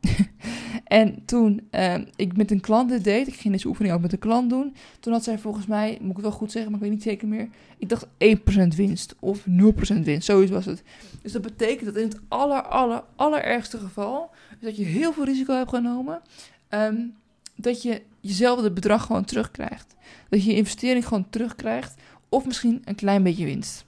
en 0.86 1.24
toen 1.24 1.68
uh, 1.70 1.94
ik 2.16 2.36
met 2.36 2.50
een 2.50 2.60
klant 2.60 2.88
dit 2.88 3.04
deed, 3.04 3.26
ik 3.26 3.34
ging 3.34 3.54
deze 3.54 3.68
oefening 3.68 3.94
ook 3.94 4.00
met 4.00 4.12
een 4.12 4.18
klant 4.18 4.50
doen, 4.50 4.74
toen 5.00 5.12
had 5.12 5.24
zij 5.24 5.38
volgens 5.38 5.66
mij, 5.66 5.98
moet 6.00 6.16
ik 6.16 6.22
wel 6.22 6.30
goed 6.30 6.52
zeggen, 6.52 6.70
maar 6.70 6.80
ik 6.80 6.86
weet 6.86 6.96
niet 6.96 7.06
zeker 7.06 7.28
meer, 7.28 7.48
ik 7.78 7.88
dacht 7.88 8.06
1% 8.06 8.76
winst 8.76 9.14
of 9.20 9.44
0% 9.46 10.02
winst, 10.02 10.26
zoiets 10.26 10.50
was 10.50 10.64
het. 10.64 10.82
Dus 11.22 11.32
dat 11.32 11.42
betekent 11.42 11.84
dat 11.84 12.02
in 12.02 12.08
het 12.08 12.20
aller, 12.28 12.62
aller, 12.62 13.02
allerergste 13.16 13.78
geval, 13.78 14.30
dat 14.60 14.76
je 14.76 14.84
heel 14.84 15.12
veel 15.12 15.24
risico 15.24 15.54
hebt 15.54 15.70
genomen, 15.70 16.20
um, 16.68 17.14
dat 17.56 17.82
je 17.82 18.02
jezelfde 18.20 18.70
bedrag 18.70 19.06
gewoon 19.06 19.24
terugkrijgt. 19.24 19.94
Dat 20.28 20.44
je 20.44 20.50
je 20.50 20.56
investering 20.56 21.06
gewoon 21.06 21.30
terugkrijgt, 21.30 21.94
of 22.28 22.46
misschien 22.46 22.82
een 22.84 22.94
klein 22.94 23.22
beetje 23.22 23.44
winst. 23.44 23.84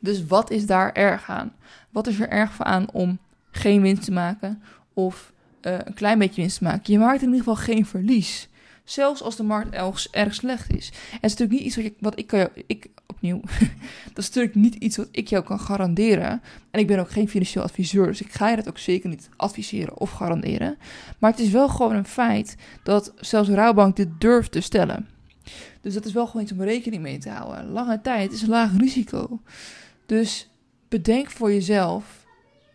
Dus 0.00 0.26
wat 0.26 0.50
is 0.50 0.66
daar 0.66 0.92
erg 0.92 1.30
aan? 1.30 1.52
Wat 1.90 2.06
is 2.06 2.20
er 2.20 2.28
erg 2.28 2.62
aan 2.62 2.92
om 2.92 3.18
geen 3.50 3.82
winst 3.82 4.04
te 4.04 4.12
maken 4.12 4.62
of 4.94 5.32
uh, 5.62 5.72
een 5.84 5.94
klein 5.94 6.18
beetje 6.18 6.40
winst 6.40 6.58
te 6.58 6.64
maken. 6.64 6.92
Je 6.92 6.98
maakt 6.98 7.22
in 7.22 7.26
ieder 7.26 7.38
geval 7.38 7.56
geen 7.56 7.86
verlies. 7.86 8.48
Zelfs 8.84 9.22
als 9.22 9.36
de 9.36 9.42
markt 9.42 9.74
erg, 9.74 10.08
erg 10.10 10.34
slecht 10.34 10.74
is. 10.74 10.88
En 10.88 11.18
het 11.20 11.30
is 11.30 11.36
natuurlijk 11.36 11.50
niet 11.50 11.76
iets 11.76 11.94
wat, 12.00 12.18
ik 12.18 12.26
kan 12.26 12.48
ik 12.66 12.88
opnieuw. 13.06 13.40
dat 14.14 14.18
is 14.18 14.26
natuurlijk 14.26 14.54
niet 14.54 14.74
iets 14.74 14.96
wat 14.96 15.08
ik 15.10 15.28
jou 15.28 15.44
kan 15.44 15.60
garanderen. 15.60 16.42
En 16.70 16.80
ik 16.80 16.86
ben 16.86 16.98
ook 16.98 17.10
geen 17.10 17.28
financieel 17.28 17.64
adviseur, 17.64 18.06
dus 18.06 18.20
ik 18.20 18.32
ga 18.32 18.48
je 18.48 18.56
dat 18.56 18.68
ook 18.68 18.78
zeker 18.78 19.08
niet 19.08 19.28
adviseren 19.36 19.98
of 19.98 20.10
garanderen. 20.10 20.78
Maar 21.18 21.30
het 21.30 21.40
is 21.40 21.50
wel 21.50 21.68
gewoon 21.68 21.96
een 21.96 22.06
feit 22.06 22.56
dat 22.82 23.12
zelfs 23.16 23.48
Rouwbank 23.48 23.96
dit 23.96 24.08
durft 24.18 24.52
te 24.52 24.60
stellen. 24.60 25.08
Dus 25.80 25.94
dat 25.94 26.04
is 26.04 26.12
wel 26.12 26.26
gewoon 26.26 26.42
iets 26.42 26.52
om 26.52 26.62
rekening 26.62 27.02
mee 27.02 27.18
te 27.18 27.30
houden. 27.30 27.70
Lange 27.70 28.00
tijd 28.00 28.32
is 28.32 28.42
een 28.42 28.48
laag 28.48 28.76
risico. 28.76 29.40
Dus 30.06 30.50
bedenk 30.88 31.30
voor 31.30 31.52
jezelf 31.52 32.19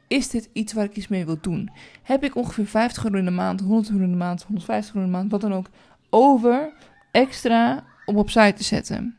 is 0.08 0.30
dit 0.30 0.50
iets 0.54 0.74
waar 0.74 0.86
ik 0.86 0.96
iets 0.96 1.08
mee 1.08 1.26
wil 1.26 1.38
doen? 1.42 1.70
Heb 2.04 2.24
ik 2.24 2.36
ongeveer 2.36 2.66
50 2.66 3.04
euro 3.06 3.18
in 3.18 3.26
de 3.26 3.32
maand, 3.32 3.60
100 3.60 3.90
euro 3.90 4.04
in 4.04 4.12
de 4.12 4.18
maand, 4.18 4.44
150 4.44 4.96
euro 4.96 5.06
in 5.06 5.12
de 5.12 5.18
maand, 5.18 5.32
wat 5.32 5.42
dan 5.42 5.54
ook, 5.54 5.70
over 6.10 6.74
extra 7.12 7.84
om 8.06 8.18
opzij 8.18 8.54
te 8.54 8.64
zetten? 8.64 9.16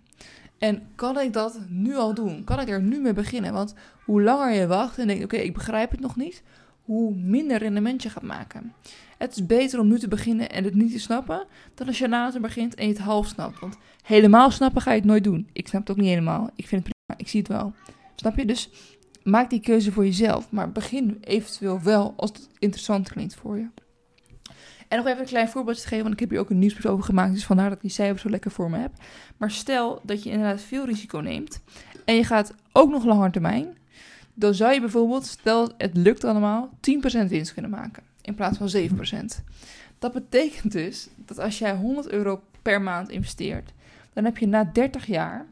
En 0.59 0.83
kan 0.95 1.21
ik 1.21 1.33
dat 1.33 1.61
nu 1.69 1.97
al 1.97 2.15
doen? 2.15 2.45
Kan 2.45 2.61
ik 2.61 2.69
er 2.69 2.83
nu 2.83 3.01
mee 3.01 3.13
beginnen? 3.13 3.53
Want 3.53 3.75
hoe 4.05 4.23
langer 4.23 4.53
je 4.53 4.67
wacht 4.67 4.99
en 4.99 5.07
denkt, 5.07 5.25
oké, 5.25 5.37
ik 5.37 5.55
begrijp 5.55 5.91
het 5.91 6.01
nog 6.01 6.17
niet, 6.17 6.43
hoe 6.85 7.15
minder 7.15 7.59
rendement 7.59 8.03
je 8.03 8.11
gaat 8.11 8.23
maken. 8.23 8.73
Het 9.19 9.33
is 9.37 9.47
beter 9.47 9.81
om 9.81 9.89
nu 9.89 9.99
te 9.99 10.09
beginnen 10.09 10.51
en 10.51 10.65
het 10.65 10.75
niet 10.75 10.93
te 10.93 10.99
snappen, 10.99 11.47
dan 11.75 11.87
als 11.87 11.99
je 11.99 12.09
later 12.09 12.41
begint 12.41 12.75
en 12.75 12.87
je 12.87 12.93
het 12.93 13.03
half 13.03 13.27
snapt. 13.27 13.61
Want 13.61 13.77
helemaal 14.03 14.51
snappen 14.51 14.83
ga 14.83 14.91
je 14.91 14.97
het 14.97 15.07
nooit 15.07 15.25
doen. 15.25 15.49
Ik 15.53 15.69
snap 15.69 15.81
het 15.81 15.91
ook 15.91 15.97
niet 15.97 16.09
helemaal. 16.09 16.51
Ik 16.55 16.67
vind 16.67 16.83
het 16.85 16.93
prima, 16.93 17.21
ik 17.21 17.29
zie 17.29 17.41
het 17.41 17.49
wel. 17.49 17.73
Snap 18.15 18.37
je? 18.37 18.47
Dus 18.47 18.71
maak 19.27 19.51
die 19.51 19.61
keuze 19.61 19.93
voor 19.93 20.05
jezelf. 20.05 20.51
Maar 20.51 20.73
begin 20.73 21.19
eventueel 21.21 21.83
wel 21.83 22.15
als 22.17 22.31
het 22.31 22.49
interessant 22.59 23.09
klinkt 23.09 23.35
voor 23.35 23.57
je. 23.57 23.67
En 24.89 24.99
nog 24.99 25.07
even 25.07 25.21
een 25.21 25.27
klein 25.27 25.49
voorbeeld 25.49 25.81
te 25.81 25.87
geven, 25.87 26.03
want 26.03 26.15
ik 26.15 26.21
heb 26.21 26.31
hier 26.31 26.39
ook 26.39 26.51
een 26.51 26.59
nieuwsbrief 26.59 26.87
over 26.87 27.05
gemaakt. 27.05 27.33
Dus 27.33 27.47
vandaar 27.47 27.69
dat 27.69 27.77
ik 27.77 27.83
die 27.83 27.91
cijfers 27.91 28.23
zo 28.23 28.31
lekker 28.31 28.51
voor 28.51 28.71
me 28.71 28.79
heb. 28.79 28.93
Maar 29.37 29.51
stel 29.51 30.01
dat 30.03 30.23
je 30.23 30.31
inderdaad 30.31 30.61
veel 30.61 30.85
risico 30.85 31.19
neemt 31.19 31.61
en 32.05 32.15
je 32.15 32.25
gaat 32.25 32.55
ook 32.73 32.91
nog 32.91 33.05
langer 33.05 33.31
termijn. 33.31 33.77
Dan 34.35 34.55
zou 34.55 34.73
je 34.73 34.81
bijvoorbeeld, 34.81 35.27
stel 35.27 35.71
het 35.79 35.97
lukt 35.97 36.25
allemaal, 36.25 36.71
10% 37.25 37.29
winst 37.29 37.53
kunnen 37.53 37.71
maken 37.71 38.03
in 38.23 38.35
plaats 38.35 38.59
van 38.59 38.71
7%. 39.41 39.45
Dat 39.99 40.13
betekent 40.13 40.73
dus 40.73 41.09
dat 41.17 41.39
als 41.39 41.59
jij 41.59 41.75
100 41.75 42.09
euro 42.09 42.43
per 42.63 42.83
maand 42.83 43.09
investeert, 43.09 43.73
dan 44.13 44.25
heb 44.25 44.39
je 44.39 44.47
na 44.47 44.65
30 44.65 45.07
jaar, 45.07 45.47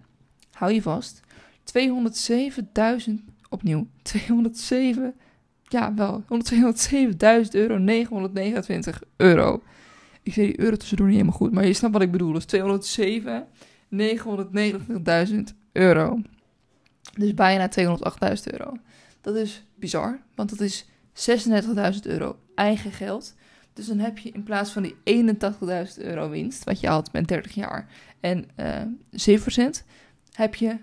hou 0.52 0.72
je 0.72 0.82
vast, 0.82 1.20
207.000 1.78 3.33
opnieuw 3.54 3.86
207, 4.02 5.14
ja 5.62 5.94
wel, 5.94 6.22
107.000 6.22 6.28
euro, 7.50 7.78
929 7.78 9.02
euro. 9.16 9.62
Ik 10.22 10.32
zei 10.32 10.46
die 10.46 10.60
euro 10.60 10.76
tussendoor 10.76 11.06
niet 11.06 11.16
helemaal 11.16 11.38
goed, 11.38 11.52
maar 11.52 11.66
je 11.66 11.72
snapt 11.72 11.92
wat 11.92 12.02
ik 12.02 12.10
bedoel. 12.10 12.32
Dus 12.32 12.44
207, 12.44 13.46
929.000 13.90 15.36
euro. 15.72 16.20
Dus 17.16 17.34
bijna 17.34 17.68
208.000 17.80 17.86
euro. 18.50 18.76
Dat 19.20 19.36
is 19.36 19.64
bizar, 19.74 20.20
want 20.34 20.50
dat 20.50 20.60
is 20.60 20.86
36.000 21.12 21.52
euro 22.02 22.36
eigen 22.54 22.92
geld. 22.92 23.34
Dus 23.72 23.86
dan 23.86 23.98
heb 23.98 24.18
je 24.18 24.30
in 24.30 24.42
plaats 24.42 24.70
van 24.70 24.82
die 24.82 24.96
81.000 25.04 25.98
euro 25.98 26.30
winst, 26.30 26.64
wat 26.64 26.80
je 26.80 26.86
had 26.86 27.12
met 27.12 27.28
30 27.28 27.54
jaar 27.54 27.88
en 28.20 28.48
uh, 28.56 28.80
eh, 28.80 29.40
7%, 29.40 29.84
heb 30.32 30.54
je 30.54 30.76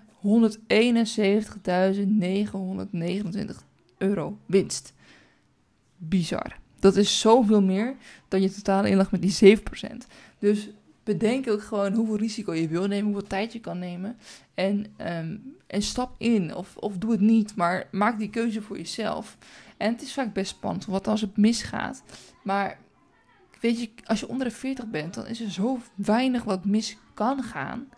euro 3.98 4.38
winst. 4.46 4.94
Bizar. 5.96 6.58
Dat 6.80 6.96
is 6.96 7.20
zoveel 7.20 7.62
meer 7.62 7.96
dan 8.28 8.42
je 8.42 8.50
totale 8.50 8.88
inleg 8.88 9.10
met 9.10 9.22
die 9.22 9.58
7%. 9.58 10.06
Dus 10.38 10.68
bedenk 11.04 11.50
ook 11.50 11.62
gewoon 11.62 11.92
hoeveel 11.92 12.16
risico 12.16 12.54
je 12.54 12.68
wil 12.68 12.86
nemen, 12.86 13.12
hoeveel 13.12 13.28
tijd 13.28 13.52
je 13.52 13.60
kan 13.60 13.78
nemen. 13.78 14.16
En, 14.54 14.86
ehm, 14.96 15.36
en 15.66 15.82
stap 15.82 16.14
in, 16.18 16.54
of, 16.54 16.76
of 16.76 16.98
doe 16.98 17.10
het 17.10 17.20
niet, 17.20 17.56
maar 17.56 17.88
maak 17.90 18.18
die 18.18 18.30
keuze 18.30 18.62
voor 18.62 18.76
jezelf. 18.76 19.36
En 19.76 19.92
het 19.92 20.02
is 20.02 20.12
vaak 20.12 20.32
best 20.32 20.50
spannend, 20.50 20.86
wat 20.86 21.08
als 21.08 21.20
het 21.20 21.36
misgaat. 21.36 22.02
Maar 22.42 22.78
weet 23.60 23.80
je, 23.80 23.90
als 24.04 24.20
je 24.20 24.28
onder 24.28 24.46
de 24.46 24.54
40 24.54 24.86
bent, 24.86 25.14
dan 25.14 25.26
is 25.26 25.40
er 25.40 25.50
zo 25.50 25.78
weinig 25.94 26.44
wat 26.44 26.64
mis 26.64 26.96
kan 27.14 27.42
gaan. 27.42 27.88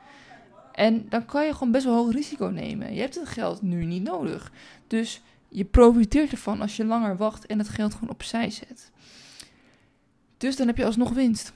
En 0.74 1.06
dan 1.08 1.24
kan 1.24 1.46
je 1.46 1.52
gewoon 1.52 1.72
best 1.72 1.84
wel 1.84 1.94
hoog 1.94 2.12
risico 2.12 2.46
nemen. 2.46 2.94
Je 2.94 3.00
hebt 3.00 3.14
het 3.14 3.28
geld 3.28 3.62
nu 3.62 3.84
niet 3.84 4.02
nodig. 4.02 4.52
Dus 4.86 5.22
je 5.48 5.64
profiteert 5.64 6.30
ervan 6.30 6.60
als 6.60 6.76
je 6.76 6.84
langer 6.84 7.16
wacht 7.16 7.46
en 7.46 7.58
het 7.58 7.68
geld 7.68 7.94
gewoon 7.94 8.10
opzij 8.10 8.50
zet. 8.50 8.90
Dus 10.36 10.56
dan 10.56 10.66
heb 10.66 10.76
je 10.76 10.84
alsnog 10.84 11.10
winst. 11.10 11.52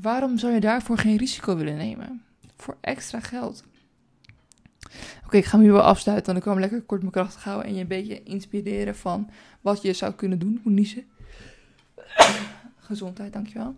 Waarom 0.00 0.38
zou 0.38 0.52
je 0.52 0.60
daarvoor 0.60 0.98
geen 0.98 1.16
risico 1.16 1.56
willen 1.56 1.76
nemen? 1.76 2.22
Voor 2.56 2.76
extra 2.80 3.20
geld. 3.20 3.64
Oké, 5.24 5.36
ik 5.36 5.44
ga 5.44 5.56
hem 5.56 5.66
nu 5.66 5.72
wel 5.72 5.82
afsluiten, 5.82 6.26
dan 6.26 6.36
ik 6.36 6.42
kan 6.42 6.60
lekker 6.60 6.82
kort 6.82 7.00
mijn 7.00 7.12
kracht 7.12 7.36
houden 7.36 7.66
en 7.66 7.74
je 7.74 7.80
een 7.80 7.86
beetje 7.86 8.22
inspireren 8.22 8.96
van 8.96 9.30
wat 9.60 9.82
je 9.82 9.92
zou 9.92 10.12
kunnen 10.12 10.38
doen. 10.38 10.60
Moet 10.64 10.72
niezen. 10.72 11.04
Gezondheid, 12.88 13.32
dankjewel. 13.32 13.74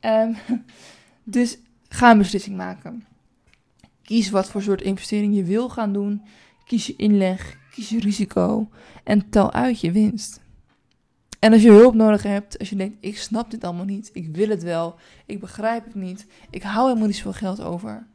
Um, 0.00 0.36
dus 1.24 1.58
ga 1.88 2.10
een 2.10 2.18
beslissing 2.18 2.56
maken. 2.56 3.06
Kies 4.08 4.30
wat 4.30 4.48
voor 4.48 4.62
soort 4.62 4.82
investering 4.82 5.34
je 5.34 5.44
wil 5.44 5.68
gaan 5.68 5.92
doen. 5.92 6.22
Kies 6.64 6.86
je 6.86 6.96
inleg, 6.96 7.56
kies 7.70 7.88
je 7.88 8.00
risico 8.00 8.68
en 9.04 9.30
tel 9.30 9.52
uit 9.52 9.80
je 9.80 9.92
winst. 9.92 10.40
En 11.38 11.52
als 11.52 11.62
je 11.62 11.70
hulp 11.70 11.94
nodig 11.94 12.22
hebt, 12.22 12.58
als 12.58 12.70
je 12.70 12.76
denkt, 12.76 12.96
ik 13.00 13.18
snap 13.18 13.50
dit 13.50 13.64
allemaal 13.64 13.84
niet, 13.84 14.10
ik 14.12 14.36
wil 14.36 14.48
het 14.48 14.62
wel, 14.62 14.94
ik 15.26 15.40
begrijp 15.40 15.84
het 15.84 15.94
niet, 15.94 16.26
ik 16.50 16.62
hou 16.62 16.86
helemaal 16.86 17.06
niet 17.06 17.16
zoveel 17.16 17.32
geld 17.32 17.60
over. 17.60 18.06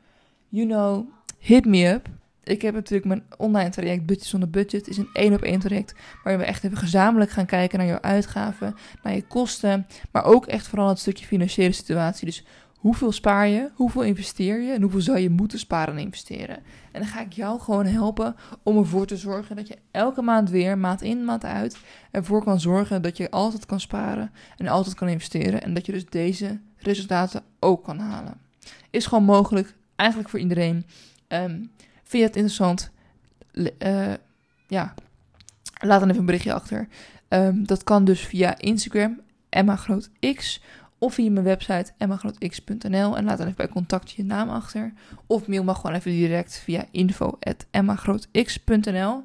You 0.50 0.68
know, 0.68 1.10
hit 1.40 1.66
me 1.66 1.88
up. 1.88 2.10
Ik 2.44 2.62
heb 2.62 2.74
natuurlijk 2.74 3.06
mijn 3.06 3.24
online 3.38 3.70
traject 3.70 4.06
Budget 4.06 4.26
zonder 4.26 4.50
Budget. 4.50 4.72
Het 4.72 4.88
is 4.88 4.98
een 4.98 5.10
één 5.14 5.34
op 5.34 5.42
één 5.42 5.60
traject 5.60 5.96
waarin 6.24 6.42
we 6.42 6.48
echt 6.48 6.64
even 6.64 6.78
gezamenlijk 6.78 7.32
gaan 7.32 7.46
kijken 7.46 7.78
naar 7.78 7.88
jouw 7.88 8.02
uitgaven, 8.02 8.76
naar 9.04 9.16
je 9.16 9.28
kosten, 9.28 9.88
maar 10.12 10.24
ook 10.24 10.46
echt 10.46 10.68
vooral 10.68 10.88
het 10.88 11.00
stukje 11.00 11.26
financiële 11.26 11.72
situatie. 11.72 12.26
Dus 12.26 12.44
hoeveel 12.84 13.12
spaar 13.12 13.48
je, 13.48 13.70
hoeveel 13.74 14.02
investeer 14.02 14.62
je 14.62 14.72
en 14.72 14.82
hoeveel 14.82 15.02
zou 15.02 15.20
je 15.20 15.30
moeten 15.30 15.60
sparen 15.60 15.94
en 15.94 16.00
investeren. 16.00 16.56
En 16.92 17.02
dan 17.02 17.06
ga 17.06 17.22
ik 17.22 17.34
jou 17.34 17.60
gewoon 17.60 17.86
helpen 17.86 18.36
om 18.63 18.78
ervoor 18.78 19.06
te 19.06 19.18
zorgen 19.18 19.56
dat 19.56 19.68
je 19.68 19.78
elke 19.92 20.22
maand 20.22 20.50
weer, 20.50 20.78
maand 20.78 21.02
in, 21.02 21.25
maand 21.25 21.46
uit, 21.46 21.78
ervoor 22.12 22.44
kan 22.44 22.60
zorgen 22.60 23.02
dat 23.02 23.18
je 23.18 23.32
altijd 23.32 23.66
kan 23.66 23.80
sparen 23.80 24.32
en 24.58 24.68
altijd 24.68 24.96
kan 24.96 25.08
investeren. 25.08 25.62
En 25.62 25.74
dat 25.74 25.86
je 25.86 25.92
dus 25.92 26.06
deze 26.06 26.60
resultaten 26.78 27.44
ook 27.60 27.84
kan 27.84 28.00
halen. 28.00 28.38
Is 28.90 29.06
gewoon 29.06 29.24
mogelijk, 29.24 29.75
eigenlijk 29.96 30.30
voor 30.30 30.40
iedereen. 30.40 30.86
Um, 31.28 31.72
vind 32.04 32.24
je 32.24 32.28
het 32.28 32.36
interessant? 32.36 32.92
Uh, 33.54 34.13
ja, 34.68 34.94
laat 35.80 36.00
dan 36.00 36.10
even 36.10 36.20
een 36.20 36.25
berichtje 36.25 36.54
achter. 36.54 36.88
Um, 37.30 37.66
dat 37.66 37.84
kan 37.84 38.06
dus 38.06 38.22
via 38.22 38.58
Instagram, 38.58 39.20
Emma 39.50 39.75
Groot 39.75 40.10
X 40.36 40.62
of 41.04 41.14
via 41.14 41.32
mijn 41.32 41.46
website 41.46 41.92
emmagrootx.nl 41.98 43.18
en 43.18 43.24
laat 43.24 43.38
dan 43.38 43.48
even 43.48 43.58
bij 43.58 43.68
contact 43.68 44.12
je 44.12 44.24
naam 44.24 44.50
achter. 44.50 44.94
Of 45.28 45.48
mail 45.48 45.64
me 45.64 45.76
gewoon 45.76 45.96
even 45.96 46.12
direct 46.12 46.58
via 46.58 46.86
info.emmagrootx.nl 46.92 49.14
um, 49.14 49.24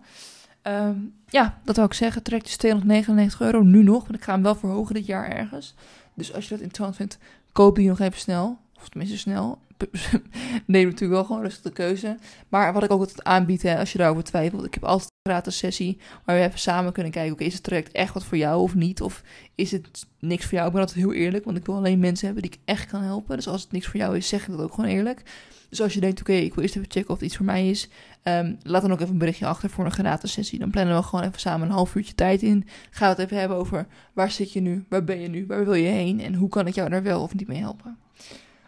ehm, 0.63 0.97
Ja, 1.29 1.61
dat 1.65 1.77
wil 1.77 1.85
ik 1.85 1.93
zeggen. 1.93 2.23
Trek 2.23 2.47
je 2.47 2.57
299 2.57 3.41
euro 3.41 3.63
nu 3.63 3.83
nog, 3.83 4.03
want 4.03 4.15
ik 4.15 4.23
ga 4.23 4.33
hem 4.33 4.43
wel 4.43 4.55
verhogen 4.55 4.95
dit 4.95 5.07
jaar 5.07 5.29
ergens. 5.29 5.75
Dus 6.15 6.35
als 6.35 6.45
je 6.45 6.51
dat 6.51 6.61
interessant 6.61 6.97
vindt, 6.97 7.19
koop 7.53 7.77
die 7.77 7.89
nog 7.89 8.01
even 8.01 8.21
snel. 8.21 8.59
Of 8.77 8.89
tenminste 8.89 9.19
snel. 9.19 9.59
Neem 10.67 10.85
natuurlijk 10.85 11.13
wel 11.13 11.25
gewoon 11.25 11.43
rustig 11.43 11.63
de 11.63 11.73
keuze. 11.73 12.17
Maar 12.49 12.73
wat 12.73 12.83
ik 12.83 12.91
ook 12.91 13.01
altijd 13.01 13.25
aanbied, 13.25 13.67
als 13.67 13.93
je 13.93 13.99
daarover 13.99 14.25
twijfelt. 14.25 14.65
Ik 14.65 14.75
heb 14.75 14.85
altijd 14.85 15.11
een 15.23 15.33
gratis 15.33 15.59
sessie 15.59 15.99
waar 16.25 16.37
we 16.37 16.43
even 16.43 16.59
samen 16.59 16.93
kunnen 16.93 17.13
kijken. 17.13 17.33
Oké, 17.33 17.45
is 17.45 17.55
het 17.55 17.63
traject 17.63 17.93
echt 17.93 18.15
wat 18.15 18.25
voor 18.25 18.37
jou 18.37 18.61
of 18.61 18.75
niet? 18.75 19.03
Of 19.03 19.23
is 19.55 19.71
het 19.71 20.07
niks 20.19 20.45
voor 20.45 20.55
jou? 20.55 20.67
Ik 20.67 20.73
ben 20.73 20.81
altijd 20.81 21.01
heel 21.01 21.13
eerlijk, 21.13 21.45
want 21.45 21.57
ik 21.57 21.67
wil 21.67 21.75
alleen 21.75 21.99
mensen 21.99 22.27
hebben 22.27 22.43
die 22.43 22.53
ik 22.53 22.59
echt 22.65 22.91
kan 22.91 23.03
helpen. 23.03 23.37
Dus 23.37 23.49
als 23.49 23.63
het 23.63 23.73
niks 23.73 23.87
voor 23.87 24.01
jou 24.01 24.17
is, 24.17 24.29
zeg 24.29 24.43
ik 24.43 24.51
dat 24.51 24.61
ook 24.61 24.75
gewoon 24.75 24.91
eerlijk. 24.91 25.23
Dus 25.69 25.81
als 25.81 25.95
je 25.95 26.01
denkt, 26.01 26.21
oké, 26.21 26.33
ik 26.33 26.55
wil 26.55 26.63
eerst 26.63 26.77
even 26.77 26.91
checken 26.91 27.11
of 27.11 27.17
het 27.17 27.25
iets 27.25 27.37
voor 27.37 27.47
mij 27.47 27.69
is. 27.69 27.89
Um, 28.23 28.59
laat 28.63 28.83
dan 28.83 28.93
ook 28.93 29.01
even 29.01 29.13
een 29.13 29.19
berichtje 29.19 29.47
achter 29.47 29.71
voor 29.71 29.85
een 29.85 29.91
gratis 29.91 30.33
sessie. 30.33 30.59
Dan 30.59 30.71
plannen 30.71 30.97
we 30.97 31.03
gewoon 31.03 31.25
even 31.25 31.41
samen 31.41 31.67
een 31.67 31.75
half 31.75 31.95
uurtje 31.95 32.15
tijd 32.15 32.43
in. 32.43 32.67
Gaan 32.91 33.15
we 33.15 33.15
het 33.15 33.25
even 33.25 33.41
hebben 33.41 33.57
over 33.59 33.87
waar 34.13 34.31
zit 34.31 34.53
je 34.53 34.61
nu? 34.61 34.85
Waar 34.89 35.05
ben 35.05 35.21
je 35.21 35.29
nu? 35.29 35.47
Waar 35.47 35.65
wil 35.65 35.75
je 35.75 35.89
heen? 35.89 36.21
En 36.21 36.35
hoe 36.35 36.49
kan 36.49 36.67
ik 36.67 36.75
jou 36.75 36.89
daar 36.89 37.03
wel 37.03 37.23
of 37.23 37.35
niet 37.35 37.49
mee 37.49 37.59
helpen? 37.59 37.99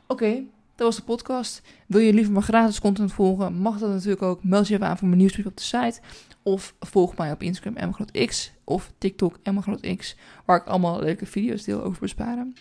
Oké, 0.07 0.43
dat 0.81 0.89
was 0.89 0.99
de 0.99 1.13
podcast. 1.13 1.63
Wil 1.87 2.01
je 2.01 2.13
liever 2.13 2.33
mijn 2.33 2.45
gratis 2.45 2.81
content 2.81 3.13
volgen? 3.13 3.55
Mag 3.55 3.79
dat 3.79 3.91
natuurlijk 3.91 4.23
ook. 4.23 4.45
Meld 4.45 4.69
je 4.69 4.75
even 4.75 4.87
aan 4.87 4.99
voor 4.99 5.07
mijn 5.07 5.21
nieuwsbrief 5.21 5.47
op 5.47 5.57
de 5.57 5.63
site. 5.63 6.01
Of 6.43 6.75
volg 6.81 7.17
mij 7.17 7.33
op 7.33 7.43
Instagram 7.43 7.89
MGrootX 7.89 8.53
of 8.65 8.93
TikTok 8.99 9.39
MGrootX. 9.45 10.17
Waar 10.45 10.61
ik 10.61 10.67
allemaal 10.67 11.01
leuke 11.01 11.27
video's 11.27 11.65
deel 11.65 11.83
over 11.83 12.01
besparen. 12.01 12.55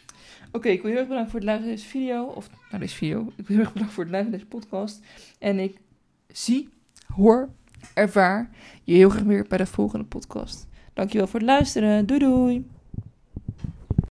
Oké, 0.51 0.69
ik 0.69 0.81
wil 0.81 0.91
heel 0.91 0.99
erg 0.99 1.07
bedanken 1.07 1.31
voor 1.31 1.39
het 1.39 1.49
luisteren 1.49 1.75
naar 1.75 1.77
deze 1.77 1.89
video. 1.89 2.25
Of 2.25 2.49
naar 2.71 2.79
deze 2.79 2.95
video. 2.95 3.31
Ik 3.35 3.47
wil 3.47 3.55
heel 3.55 3.59
erg 3.59 3.73
bedanken 3.73 3.95
voor 3.95 4.03
het 4.03 4.13
luisteren 4.13 4.39
naar 4.39 4.49
deze 4.49 4.67
podcast. 4.67 4.99
En 5.39 5.59
ik 5.59 5.77
zie, 6.27 6.69
hoor, 7.15 7.49
ervaar 7.93 8.49
je 8.83 8.93
heel 8.93 9.09
graag 9.09 9.23
weer 9.23 9.45
bij 9.47 9.57
de 9.57 9.65
volgende 9.65 10.05
podcast. 10.05 10.67
Dankjewel 10.93 11.27
voor 11.27 11.39
het 11.39 11.49
luisteren. 11.49 12.05
Doei 12.05 12.19
doei! 12.19 12.78